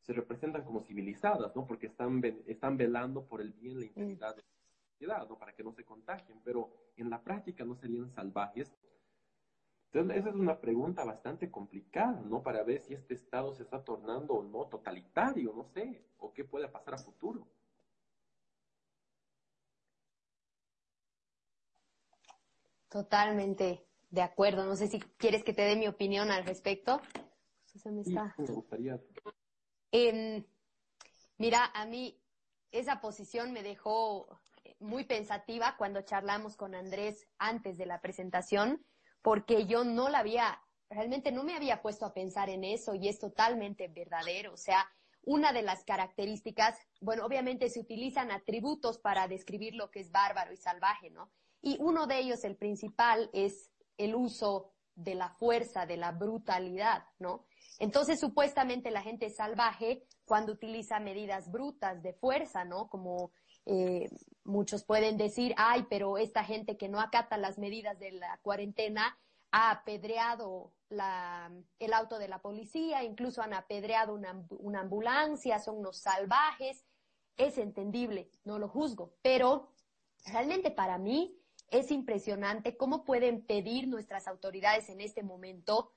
[0.00, 1.66] se representan como civilizadas, ¿no?
[1.66, 5.38] Porque están, están velando por el bien, la integridad de la sociedad, ¿no?
[5.38, 8.72] Para que no se contagien, pero en la práctica no serían salvajes
[9.92, 12.42] entonces, esa es una pregunta bastante complicada, ¿no?
[12.42, 16.44] Para ver si este Estado se está tornando o no totalitario, no sé, o qué
[16.44, 17.46] puede pasar a futuro.
[22.92, 24.66] Totalmente de acuerdo.
[24.66, 27.00] No sé si quieres que te dé mi opinión al respecto.
[27.64, 28.34] Se me, está...
[28.36, 29.00] me gustaría.
[31.38, 32.22] mira, a mí
[32.70, 34.28] esa posición me dejó
[34.78, 38.84] muy pensativa cuando charlamos con Andrés antes de la presentación
[39.22, 43.08] porque yo no la había, realmente no me había puesto a pensar en eso y
[43.08, 44.52] es totalmente verdadero.
[44.52, 44.86] O sea,
[45.22, 50.52] una de las características, bueno, obviamente se utilizan atributos para describir lo que es bárbaro
[50.52, 51.30] y salvaje, ¿no?
[51.62, 57.04] Y uno de ellos, el principal, es el uso de la fuerza, de la brutalidad,
[57.18, 57.46] ¿no?
[57.78, 62.88] Entonces, supuestamente la gente salvaje cuando utiliza medidas brutas de fuerza, ¿no?
[62.88, 63.32] Como
[63.64, 64.08] eh,
[64.44, 69.16] muchos pueden decir, ay, pero esta gente que no acata las medidas de la cuarentena
[69.52, 70.72] ha apedreado
[71.78, 76.84] el auto de la policía, incluso han apedreado una, una ambulancia, son unos salvajes.
[77.36, 79.72] Es entendible, no lo juzgo, pero
[80.26, 81.41] realmente para mí
[81.72, 85.92] es impresionante cómo pueden pedir nuestras autoridades en este momento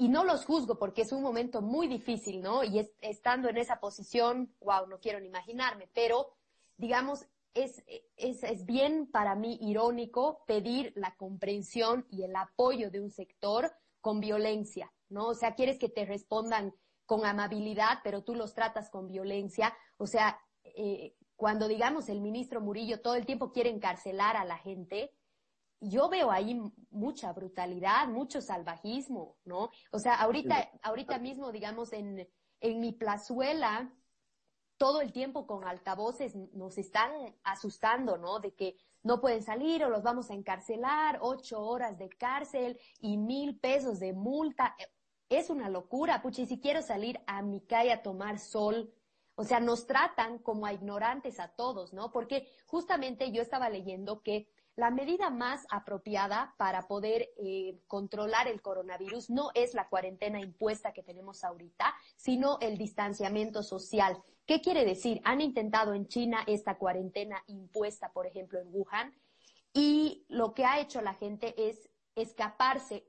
[0.00, 2.62] y no los juzgo porque es un momento muy difícil, ¿no?
[2.62, 6.28] Y estando en esa posición, wow, no quiero ni imaginarme, pero
[6.76, 7.82] digamos, es,
[8.16, 13.72] es, es, bien para mí irónico pedir la comprensión y el apoyo de un sector
[14.00, 15.26] con violencia, ¿no?
[15.26, 16.72] O sea, quieres que te respondan
[17.04, 19.76] con amabilidad, pero tú los tratas con violencia.
[19.96, 24.58] O sea, eh, cuando digamos el ministro Murillo todo el tiempo quiere encarcelar a la
[24.58, 25.14] gente,
[25.80, 26.60] yo veo ahí
[26.90, 29.70] mucha brutalidad, mucho salvajismo, ¿no?
[29.92, 32.28] O sea, ahorita, ahorita mismo, digamos, en,
[32.58, 33.88] en mi plazuela,
[34.78, 37.12] todo el tiempo con altavoces nos están
[37.44, 38.40] asustando, ¿no?
[38.40, 38.74] De que
[39.04, 44.00] no pueden salir o los vamos a encarcelar, ocho horas de cárcel y mil pesos
[44.00, 44.74] de multa.
[45.28, 48.92] Es una locura, pucha, y si quiero salir a mi calle a tomar sol,
[49.40, 52.10] O sea, nos tratan como a ignorantes a todos, ¿no?
[52.10, 58.60] Porque justamente yo estaba leyendo que la medida más apropiada para poder eh, controlar el
[58.60, 64.20] coronavirus no es la cuarentena impuesta que tenemos ahorita, sino el distanciamiento social.
[64.44, 65.20] ¿Qué quiere decir?
[65.22, 69.14] Han intentado en China esta cuarentena impuesta, por ejemplo, en Wuhan,
[69.72, 71.87] y lo que ha hecho la gente es
[72.22, 73.06] escaparse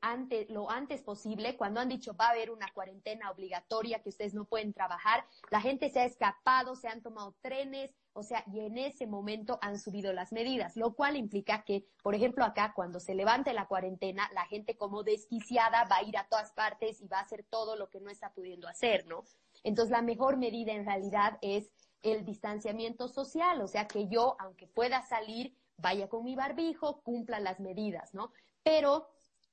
[0.49, 1.57] lo antes posible.
[1.57, 5.62] Cuando han dicho va a haber una cuarentena obligatoria, que ustedes no pueden trabajar, la
[5.62, 9.80] gente se ha escapado, se han tomado trenes, o sea, y en ese momento han
[9.80, 14.30] subido las medidas, lo cual implica que, por ejemplo, acá cuando se levante la cuarentena,
[14.34, 17.76] la gente como desquiciada va a ir a todas partes y va a hacer todo
[17.76, 19.24] lo que no está pudiendo hacer, ¿no?
[19.64, 24.68] Entonces, la mejor medida en realidad es el distanciamiento social, o sea, que yo, aunque
[24.68, 28.32] pueda salir, vaya con mi barbijo, cumpla las medidas, ¿no?
[28.70, 29.10] Pero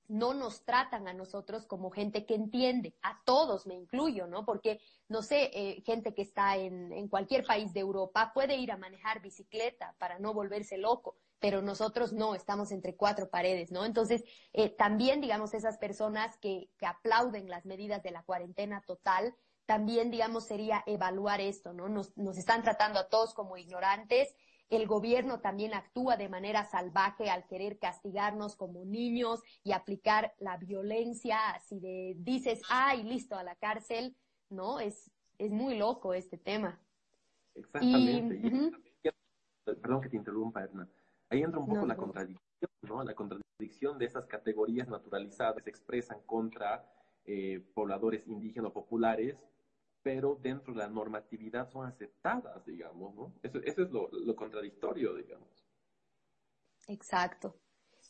[0.09, 4.45] no nos tratan a nosotros como gente que entiende, a todos me incluyo, ¿no?
[4.45, 8.73] Porque, no sé, eh, gente que está en, en, cualquier país de Europa puede ir
[8.73, 13.87] a manejar bicicleta para no volverse loco, pero nosotros no, estamos entre cuatro paredes, ¿no?
[13.87, 19.35] Entonces, eh, también, digamos, esas personas que, que aplauden las medidas de la cuarentena total,
[19.65, 21.89] también, digamos, sería evaluar esto, ¿no?
[21.89, 24.35] Nos, nos están tratando a todos como ignorantes
[24.71, 30.57] el gobierno también actúa de manera salvaje al querer castigarnos como niños y aplicar la
[30.57, 34.17] violencia, así de dices, ay, listo, a la cárcel,
[34.51, 34.81] ¿no?
[34.81, 36.81] Es, es muy loco este tema.
[37.55, 38.73] Exactamente.
[39.65, 40.89] Perdón que te interrumpa, Edna.
[41.29, 43.03] Ahí entra un poco la contradicción, ¿no?
[43.03, 46.89] La contradicción de esas categorías naturalizadas que se expresan contra
[47.25, 49.37] eh, pobladores indígenas populares
[50.07, 53.35] pero dentro de la normatividad son aceptadas, digamos, ¿no?
[53.43, 55.67] Eso, es lo, contradictorio, digamos.
[56.87, 57.57] Exacto.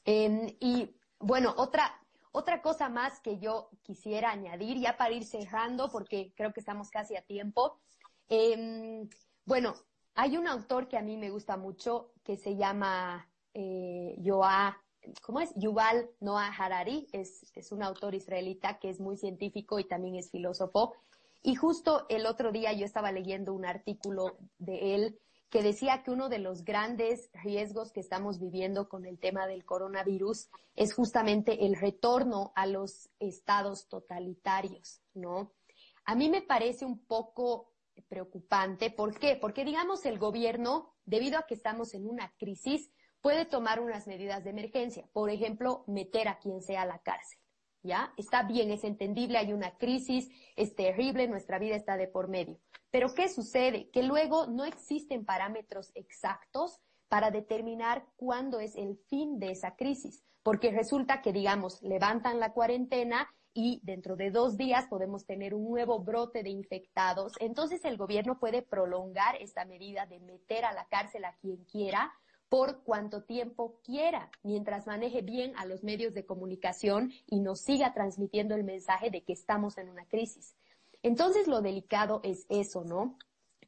[0.05, 1.90] Eh, y bueno, otra,
[2.32, 6.90] otra cosa más que yo quisiera añadir, ya para ir cerrando, porque creo que estamos
[6.90, 7.80] casi a tiempo.
[8.28, 9.09] Eh,
[9.47, 9.72] bueno,
[10.16, 14.84] hay un autor que a mí me gusta mucho que se llama eh, Yoa,
[15.22, 15.51] ¿cómo es?
[15.57, 20.30] Yuval Noah Harari, es, es un autor israelita que es muy científico y también es
[20.30, 20.94] filósofo.
[21.47, 26.11] Y justo el otro día yo estaba leyendo un artículo de él que decía que
[26.11, 31.64] uno de los grandes riesgos que estamos viviendo con el tema del coronavirus es justamente
[31.64, 35.53] el retorno a los estados totalitarios, ¿no?
[36.05, 37.72] A mí me parece un poco
[38.09, 38.90] preocupante.
[38.90, 39.36] ¿Por qué?
[39.36, 42.90] Porque digamos el gobierno, debido a que estamos en una crisis,
[43.20, 45.09] puede tomar unas medidas de emergencia.
[45.12, 47.38] Por ejemplo, meter a quien sea a la cárcel.
[47.87, 48.12] ¿Ya?
[48.16, 52.59] Está bien, es entendible, hay una crisis, es terrible, nuestra vida está de por medio.
[52.91, 53.91] Pero ¿qué sucede?
[53.91, 60.24] Que luego no existen parámetros exactos para determinar cuándo es el fin de esa crisis,
[60.43, 65.64] porque resulta que, digamos, levantan la cuarentena y dentro de dos días podemos tener un
[65.70, 67.32] nuevo brote de infectados.
[67.41, 72.12] Entonces el gobierno puede prolongar esta medida de meter a la cárcel a quien quiera
[72.49, 77.92] por cuanto tiempo quiera, mientras maneje bien a los medios de comunicación y nos siga
[77.92, 80.55] transmitiendo el mensaje de que estamos en una crisis.
[81.03, 83.18] Entonces lo delicado es eso, ¿no?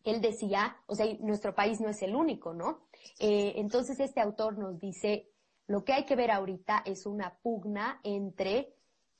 [0.04, 2.88] Él decía, o sea, nuestro país no es el único, ¿no?
[3.18, 5.30] Eh, entonces este autor nos dice,
[5.66, 8.74] lo que hay que ver ahorita es una pugna entre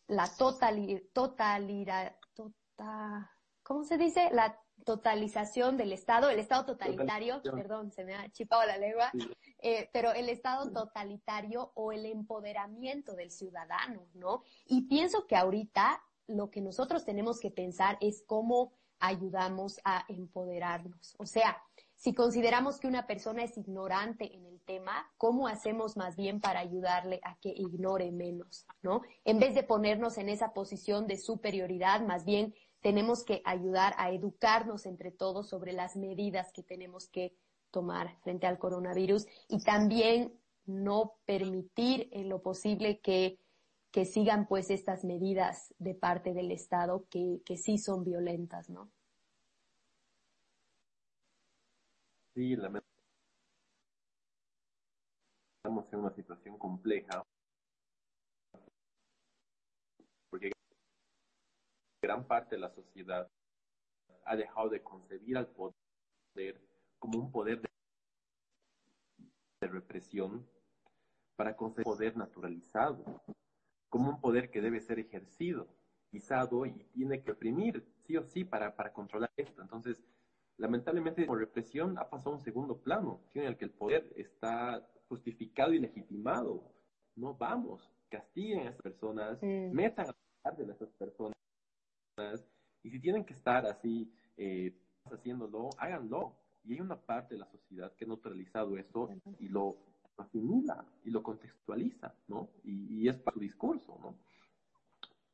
[0.06, 3.30] la totalidad, totalidad, tota,
[3.62, 4.30] ¿cómo se dice?
[4.32, 9.10] La totalización del Estado, el Estado totalitario, perdón, se me ha chipado la lengua,
[9.58, 14.42] eh, pero el Estado totalitario o el empoderamiento del ciudadano, ¿no?
[14.66, 21.14] Y pienso que ahorita lo que nosotros tenemos que pensar es cómo ayudamos a empoderarnos.
[21.18, 21.62] O sea,
[21.98, 26.60] si consideramos que una persona es ignorante en el tema, ¿cómo hacemos más bien para
[26.60, 29.02] ayudarle a que ignore menos, ¿no?
[29.24, 34.10] En vez de ponernos en esa posición de superioridad, más bien tenemos que ayudar a
[34.10, 37.34] educarnos entre todos sobre las medidas que tenemos que
[37.70, 40.32] tomar frente al coronavirus y también
[40.66, 43.38] no permitir en lo posible que,
[43.90, 48.90] que sigan pues estas medidas de parte del Estado que, que sí son violentas, ¿no?
[52.34, 52.70] Sí, la
[55.56, 57.22] estamos en una situación compleja
[60.30, 60.52] porque
[62.08, 63.30] gran parte de la sociedad
[64.24, 66.58] ha dejado de concebir al poder
[66.98, 67.60] como un poder
[69.60, 70.48] de represión
[71.36, 73.04] para concebir poder naturalizado,
[73.90, 75.68] como un poder que debe ser ejercido,
[76.08, 79.60] pisado y tiene que oprimir sí o sí para, para controlar esto.
[79.60, 80.02] Entonces,
[80.56, 84.82] lamentablemente, la represión ha pasado a un segundo plano, en el que el poder está
[85.08, 86.72] justificado y legitimado.
[87.16, 90.06] No vamos, castiguen a esas personas, metan
[90.44, 91.37] a de esas personas
[92.82, 96.36] y si tienen que estar así, eh, haciéndolo, háganlo.
[96.64, 99.76] Y hay una parte de la sociedad que ha neutralizado eso y lo
[100.16, 102.50] asimila y lo contextualiza, ¿no?
[102.64, 104.18] Y, es para su discurso, ¿no?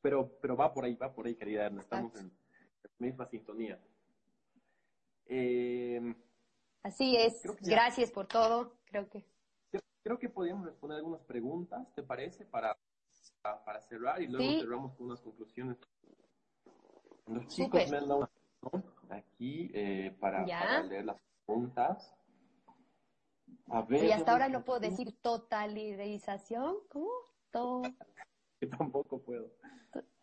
[0.00, 2.30] Pero, pero va por ahí, va por ahí, querida Estamos en
[2.82, 3.80] la misma sintonía.
[5.26, 6.14] Eh,
[6.82, 7.42] Así es.
[7.62, 8.76] Gracias por todo.
[8.84, 9.24] Creo que.
[10.02, 12.44] Creo que podríamos responder algunas preguntas, ¿te parece?
[12.44, 12.76] Para,
[13.42, 15.78] para cerrar y luego cerramos con unas conclusiones.
[17.26, 18.30] Los chicos me han dado
[19.10, 20.44] aquí eh, para,
[20.82, 21.16] leer las
[21.46, 22.14] preguntas.
[23.68, 26.76] A ver, y hasta ahora no puedo decir totalización.
[26.88, 27.10] ¿Cómo?
[28.60, 29.50] Yo tampoco puedo.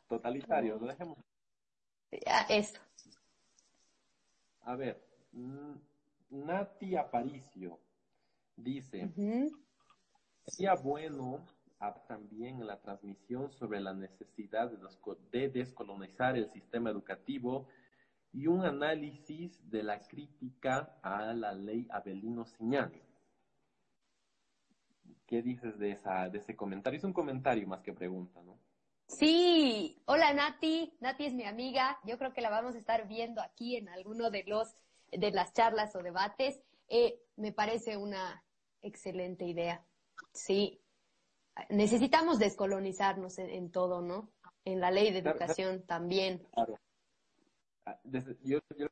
[0.08, 1.18] Totalitario, lo dejemos.
[2.26, 2.82] Ya, esto.
[4.64, 5.76] A ver, mm,
[6.32, 7.80] Nati Aparicio
[8.56, 9.10] dice,
[10.46, 11.46] sería bueno
[12.08, 14.72] también la transmisión sobre la necesidad
[15.32, 17.68] de, descolonizar el sistema educativo
[18.32, 23.02] y un análisis de la crítica a la ley Abelino Siñani.
[25.26, 26.98] ¿Qué dices de, esa, de ese comentario?
[26.98, 28.60] Es un comentario más que pregunta, ¿no?
[29.08, 33.42] Sí, hola Nati, Nati es mi amiga, yo creo que la vamos a estar viendo
[33.42, 34.74] aquí en alguno de los
[35.12, 36.62] de las charlas o debates.
[36.88, 38.44] Eh, me parece una
[38.82, 39.84] excelente idea.
[40.34, 40.81] Sí,
[41.70, 44.32] necesitamos descolonizarnos en, todo, ¿no?
[44.66, 46.48] En la ley de educación también.
[46.54, 46.78] Claro.
[47.86, 48.00] Ah,
[48.44, 48.88] yo, yo,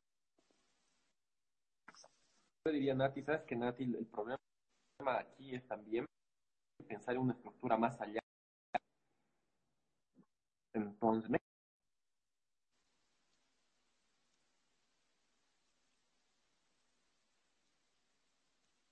[2.66, 4.38] diría, Nati, ¿sabes que Nati, el problema
[5.18, 6.06] aquí es también
[6.86, 8.20] pensar en una estructura más allá.
[10.72, 11.40] Entonces,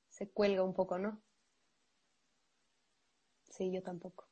[0.09, 1.23] se cuelga un poco, ¿no?
[3.59, 4.27] Sí, yo tampoco.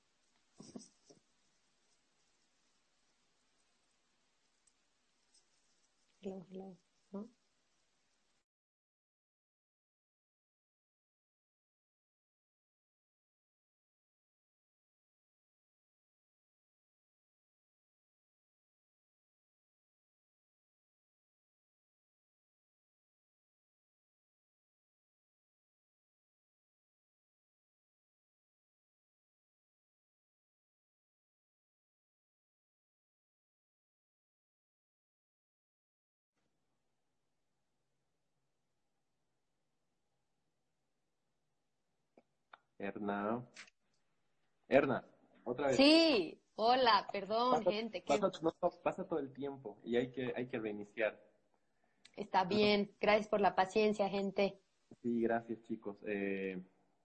[42.79, 43.45] Erna.
[44.69, 45.05] Erna,
[45.45, 45.77] otra vez.
[45.77, 48.03] Sí, hola, perdón, gente.
[48.83, 51.21] Pasa, todo el tiempo y hay que, hay que reiniciar.
[52.17, 54.59] Está bien, gracias por la paciencia, gente.
[55.03, 55.99] Sí, gracias, chicos.
[56.07, 56.63] Eh,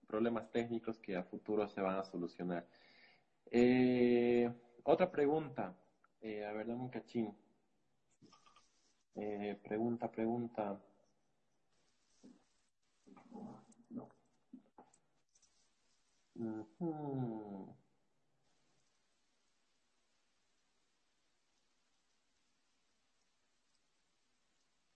[0.07, 2.67] problemas técnicos que a futuro se van a solucionar.
[3.49, 4.51] Eh,
[4.83, 5.77] otra pregunta.
[6.21, 7.35] Eh, a ver, dame un cachín.
[9.63, 10.81] pregunta, pregunta.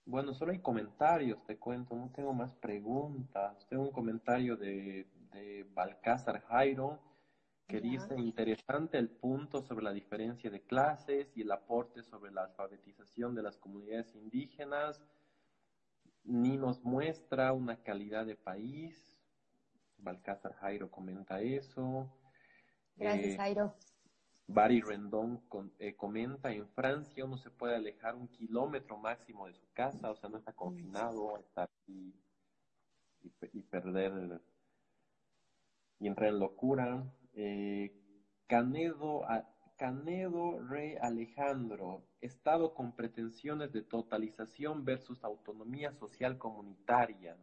[0.05, 3.67] Bueno, solo hay comentarios, te cuento, no tengo más preguntas.
[3.67, 6.99] Tengo un comentario de, de Balcázar Jairo
[7.67, 12.43] que dice interesante el punto sobre la diferencia de clases y el aporte sobre la
[12.43, 15.01] alfabetización de las comunidades indígenas.
[16.23, 19.14] Ni nos muestra una calidad de país,
[20.05, 22.09] Balcázar Jairo comenta eso.
[22.95, 23.75] Gracias, eh, Jairo.
[24.47, 25.41] Barry Rendón
[25.79, 30.15] eh, comenta, en Francia uno se puede alejar un kilómetro máximo de su casa, o
[30.15, 32.13] sea, no está confinado, estar y,
[33.23, 34.39] y, perder
[35.99, 37.03] y entrar en locura.
[37.33, 37.91] Eh,
[38.45, 39.23] Canedo,
[39.77, 47.35] Canedo Rey Alejandro, Estado con pretensiones de totalización versus autonomía social comunitaria.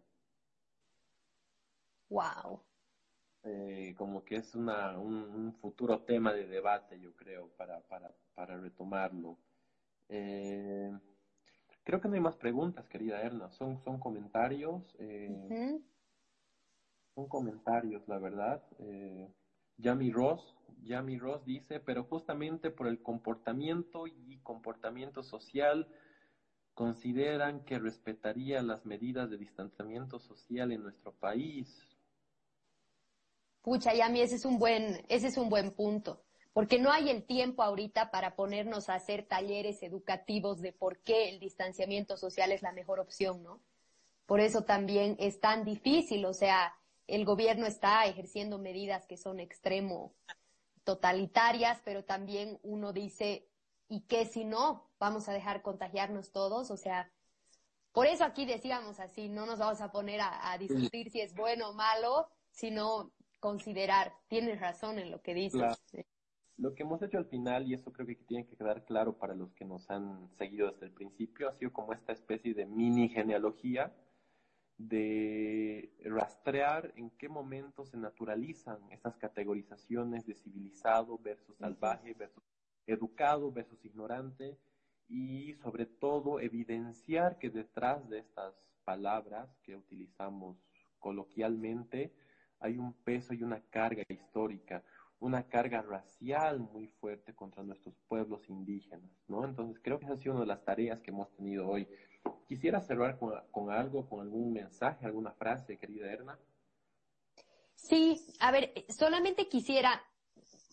[2.13, 2.61] Wow.
[3.45, 8.57] Eh, como que es una, un, futuro tema de debate, yo creo, para, para, para
[8.59, 9.39] retomarlo.
[10.09, 10.93] Eh,
[11.83, 13.51] creo que no hay más preguntas, querida Erna.
[13.51, 14.95] Son, son comentarios.
[14.99, 15.81] Eh,
[17.15, 18.63] son comentarios, la verdad.
[19.79, 25.89] Yami Ross, Yami Ross dice, pero justamente por el comportamiento y comportamiento social,
[26.75, 31.87] consideran que respetaría las medidas de distanciamiento social en nuestro país.
[33.63, 36.91] Pucha, y a mí ese es un buen, ese es un buen punto, porque no
[36.91, 42.17] hay el tiempo ahorita para ponernos a hacer talleres educativos de por qué el distanciamiento
[42.17, 43.61] social es la mejor opción, ¿no?
[44.27, 46.75] Por eso también es tan difícil, o sea,
[47.07, 50.15] el gobierno está ejerciendo medidas que son extremo
[50.85, 53.47] totalitarias, pero también uno dice,
[53.89, 54.91] ¿y qué si no?
[54.99, 56.71] ¿Vamos a dejar contagiarnos todos?
[56.71, 57.13] O sea,
[57.93, 61.71] por eso aquí decíamos así, no nos vamos a poner a, discutir si es bueno
[61.71, 65.83] o malo, sino considerar, tienes razón en lo que dices.
[66.57, 69.35] Lo que hemos hecho al final, y eso creo que tiene que quedar claro para
[69.35, 73.09] los que nos han seguido desde el principio, ha sido como esta especie de mini
[73.09, 73.93] genealogía
[74.79, 82.45] de rastrear en qué momento se naturalizan estas categorizaciones de civilizado versus salvaje, versus
[82.87, 84.57] educado versus ignorante,
[85.09, 90.57] y sobre todo evidenciar que detrás de estas palabras que utilizamos
[91.01, 92.13] coloquialmente
[92.63, 94.83] hay un peso y una carga histórica,
[95.19, 99.45] una carga racial muy fuerte contra nuestros pueblos indígenas, ¿no?
[99.45, 101.89] Entonces creo que esa ha sido una de las tareas que hemos tenido hoy.
[102.49, 106.39] Quisiera cerrar con, algo, con algún mensaje, alguna frase, querida Erna.
[107.75, 110.03] Sí, a ver, solamente quisiera,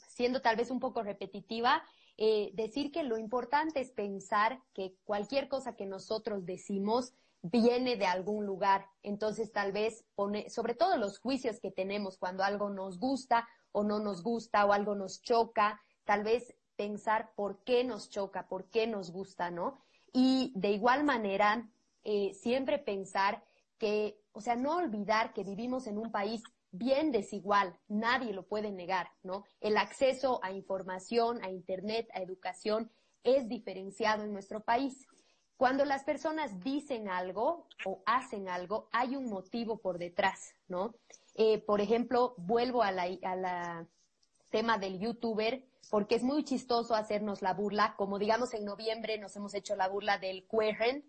[0.07, 1.83] siendo tal vez un poco repetitiva,
[2.17, 8.05] eh, decir que lo importante es pensar que cualquier cosa que nosotros decimos viene de
[8.05, 8.85] algún lugar.
[9.03, 13.83] Entonces, tal vez pone, sobre todo los juicios que tenemos cuando algo nos gusta o
[13.83, 18.69] no nos gusta o algo nos choca, tal vez pensar por qué nos choca, por
[18.69, 19.79] qué nos gusta, ¿no?
[20.13, 21.69] Y de igual manera,
[22.03, 23.43] eh, siempre pensar
[23.77, 28.71] que, o sea, no olvidar que vivimos en un país bien desigual, nadie lo puede
[28.71, 29.43] negar, ¿no?
[29.59, 32.91] El acceso a información, a Internet, a educación
[33.23, 35.07] es diferenciado en nuestro país.
[35.59, 40.95] Cuando las personas dicen algo o hacen algo, hay un motivo por detrás, ¿no?
[41.35, 43.85] Eh, por ejemplo, vuelvo a la,
[44.51, 49.35] tema del youtuber, porque es muy chistoso hacernos la burla, como digamos en noviembre nos
[49.35, 51.03] hemos hecho la burla del Querren,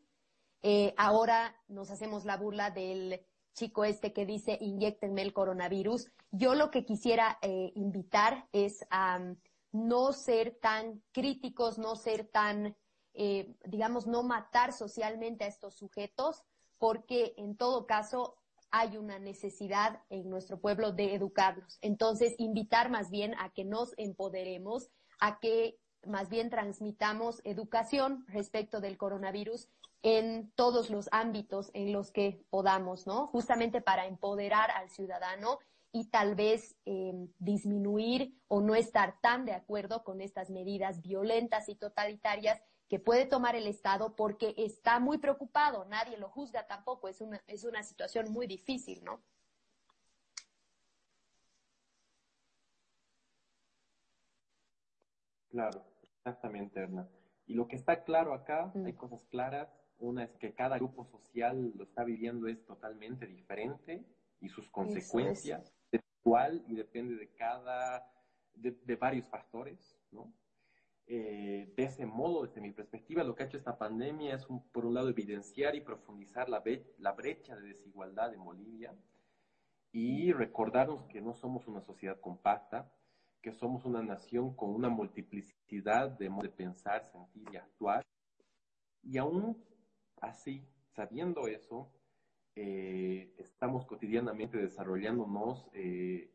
[0.63, 3.25] eh, ahora nos hacemos la burla del
[3.55, 6.11] chico este que dice inyectenme el coronavirus.
[6.33, 9.37] Yo lo que quisiera eh, invitar es a mm,
[9.71, 12.75] no ser tan críticos, no ser tan
[13.15, 16.45] eh, digamos, no matar socialmente a estos sujetos,
[16.79, 18.37] porque en todo caso
[18.71, 21.79] hay una necesidad en nuestro pueblo de educarlos.
[21.83, 28.81] Entonces, invitar más bien a que nos empoderemos, a que más bien transmitamos educación respecto
[28.81, 29.69] del coronavirus
[30.03, 33.27] en todos los ámbitos en los que podamos, ¿no?
[33.27, 35.59] Justamente para empoderar al ciudadano
[35.93, 41.69] y tal vez eh, disminuir o no estar tan de acuerdo con estas medidas violentas
[41.69, 47.07] y totalitarias que puede tomar el Estado porque está muy preocupado, nadie lo juzga tampoco,
[47.07, 49.23] es una, es una situación muy difícil, ¿no?
[55.51, 57.09] Claro, exactamente, Erna.
[57.47, 58.85] Y lo que está claro acá, mm.
[58.85, 59.69] hay cosas claras.
[60.01, 64.05] Una es que cada grupo social lo está viviendo es totalmente diferente
[64.41, 66.01] y sus consecuencias es.
[66.25, 68.11] igual y depende de cada,
[68.55, 70.33] de, de varios factores, ¿no?
[71.13, 74.87] Eh, de ese modo, desde mi perspectiva, lo que ha hecho esta pandemia es, por
[74.87, 76.63] un lado, evidenciar y profundizar la,
[76.99, 78.95] la brecha de desigualdad en Bolivia
[79.91, 82.95] y recordarnos que no somos una sociedad compacta,
[83.43, 88.07] que somos una nación con una multiplicidad de modos de pensar, sentir y actuar.
[89.03, 89.61] Y aún
[90.21, 91.93] así, sabiendo eso,
[92.55, 96.31] eh, estamos cotidianamente desarrollándonos eh,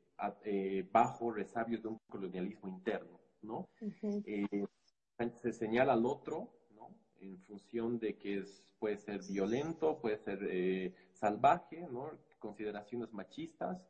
[0.91, 3.24] bajo resabios de un colonialismo interno.
[3.46, 3.70] ¿No?
[3.82, 4.48] Eh,
[5.36, 6.89] se señala al otro, ¿no?
[7.20, 12.12] En función de que es, puede ser violento, puede ser eh, salvaje, ¿no?
[12.39, 13.82] Consideraciones machistas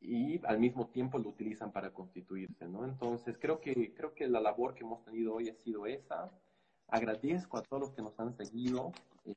[0.00, 2.84] y al mismo tiempo lo utilizan para constituirse, ¿no?
[2.84, 6.30] Entonces creo que creo que la labor que hemos tenido hoy ha sido esa.
[6.88, 8.92] Agradezco a todos los que nos han seguido.
[9.26, 9.34] Eh,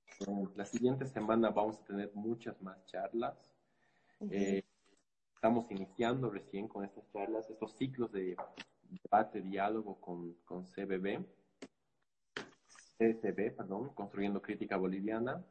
[0.56, 3.36] la siguiente semana vamos a tener muchas más charlas.
[5.36, 8.38] estamos iniciando recién con estas charlas, estos ciclos de
[9.04, 11.26] debate, diálogo con, con CBB,
[12.98, 15.44] CCB, perdón, Construyendo Crítica Boliviana.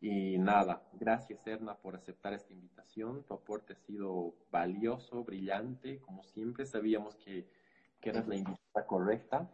[0.00, 3.22] Y nada, gracias Erna por aceptar esta invitación.
[3.24, 6.64] Tu aporte ha sido valioso, brillante, como siempre.
[6.64, 7.46] Sabíamos que,
[8.00, 9.50] que eras la invitada correcta.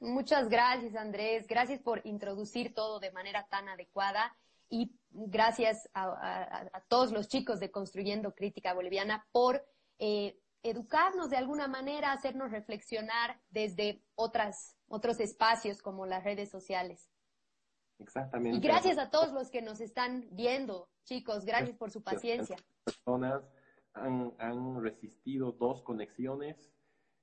[0.00, 4.36] Muchas gracias Andrés, gracias por introducir todo de manera tan adecuada
[4.68, 9.64] y gracias a, todos los chicos de Construyendo Crítica Boliviana por
[9.98, 17.10] eh, educarnos de alguna manera, hacernos reflexionar desde otras, otros espacios como las redes sociales.
[17.98, 18.58] Exactamente.
[18.58, 22.56] Y gracias a todos los que nos están viendo, chicos, gracias por su paciencia.
[22.56, 23.42] Las personas
[23.92, 26.72] han, han resistido dos conexiones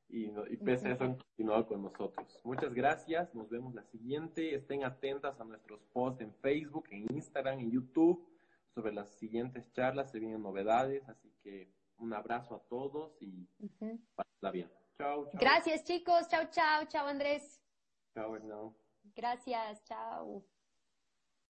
[0.08, 2.40] y, y pese a eso han continuado con nosotros.
[2.44, 4.56] Muchas gracias, nos vemos la siguiente.
[4.56, 8.28] Estén atentas a nuestros posts en Facebook, en Instagram, en YouTube
[8.74, 11.70] sobre las siguientes charlas, se vienen novedades, así que
[12.02, 14.70] un abrazo a todos y uh bien.
[14.98, 15.40] Chao, chao.
[15.40, 16.28] Gracias, chicos.
[16.28, 16.86] Chao, chao.
[16.86, 17.62] Chao, Andrés.
[18.14, 18.76] Chao, Hernán.
[19.16, 19.84] Gracias.
[19.84, 20.44] Chao.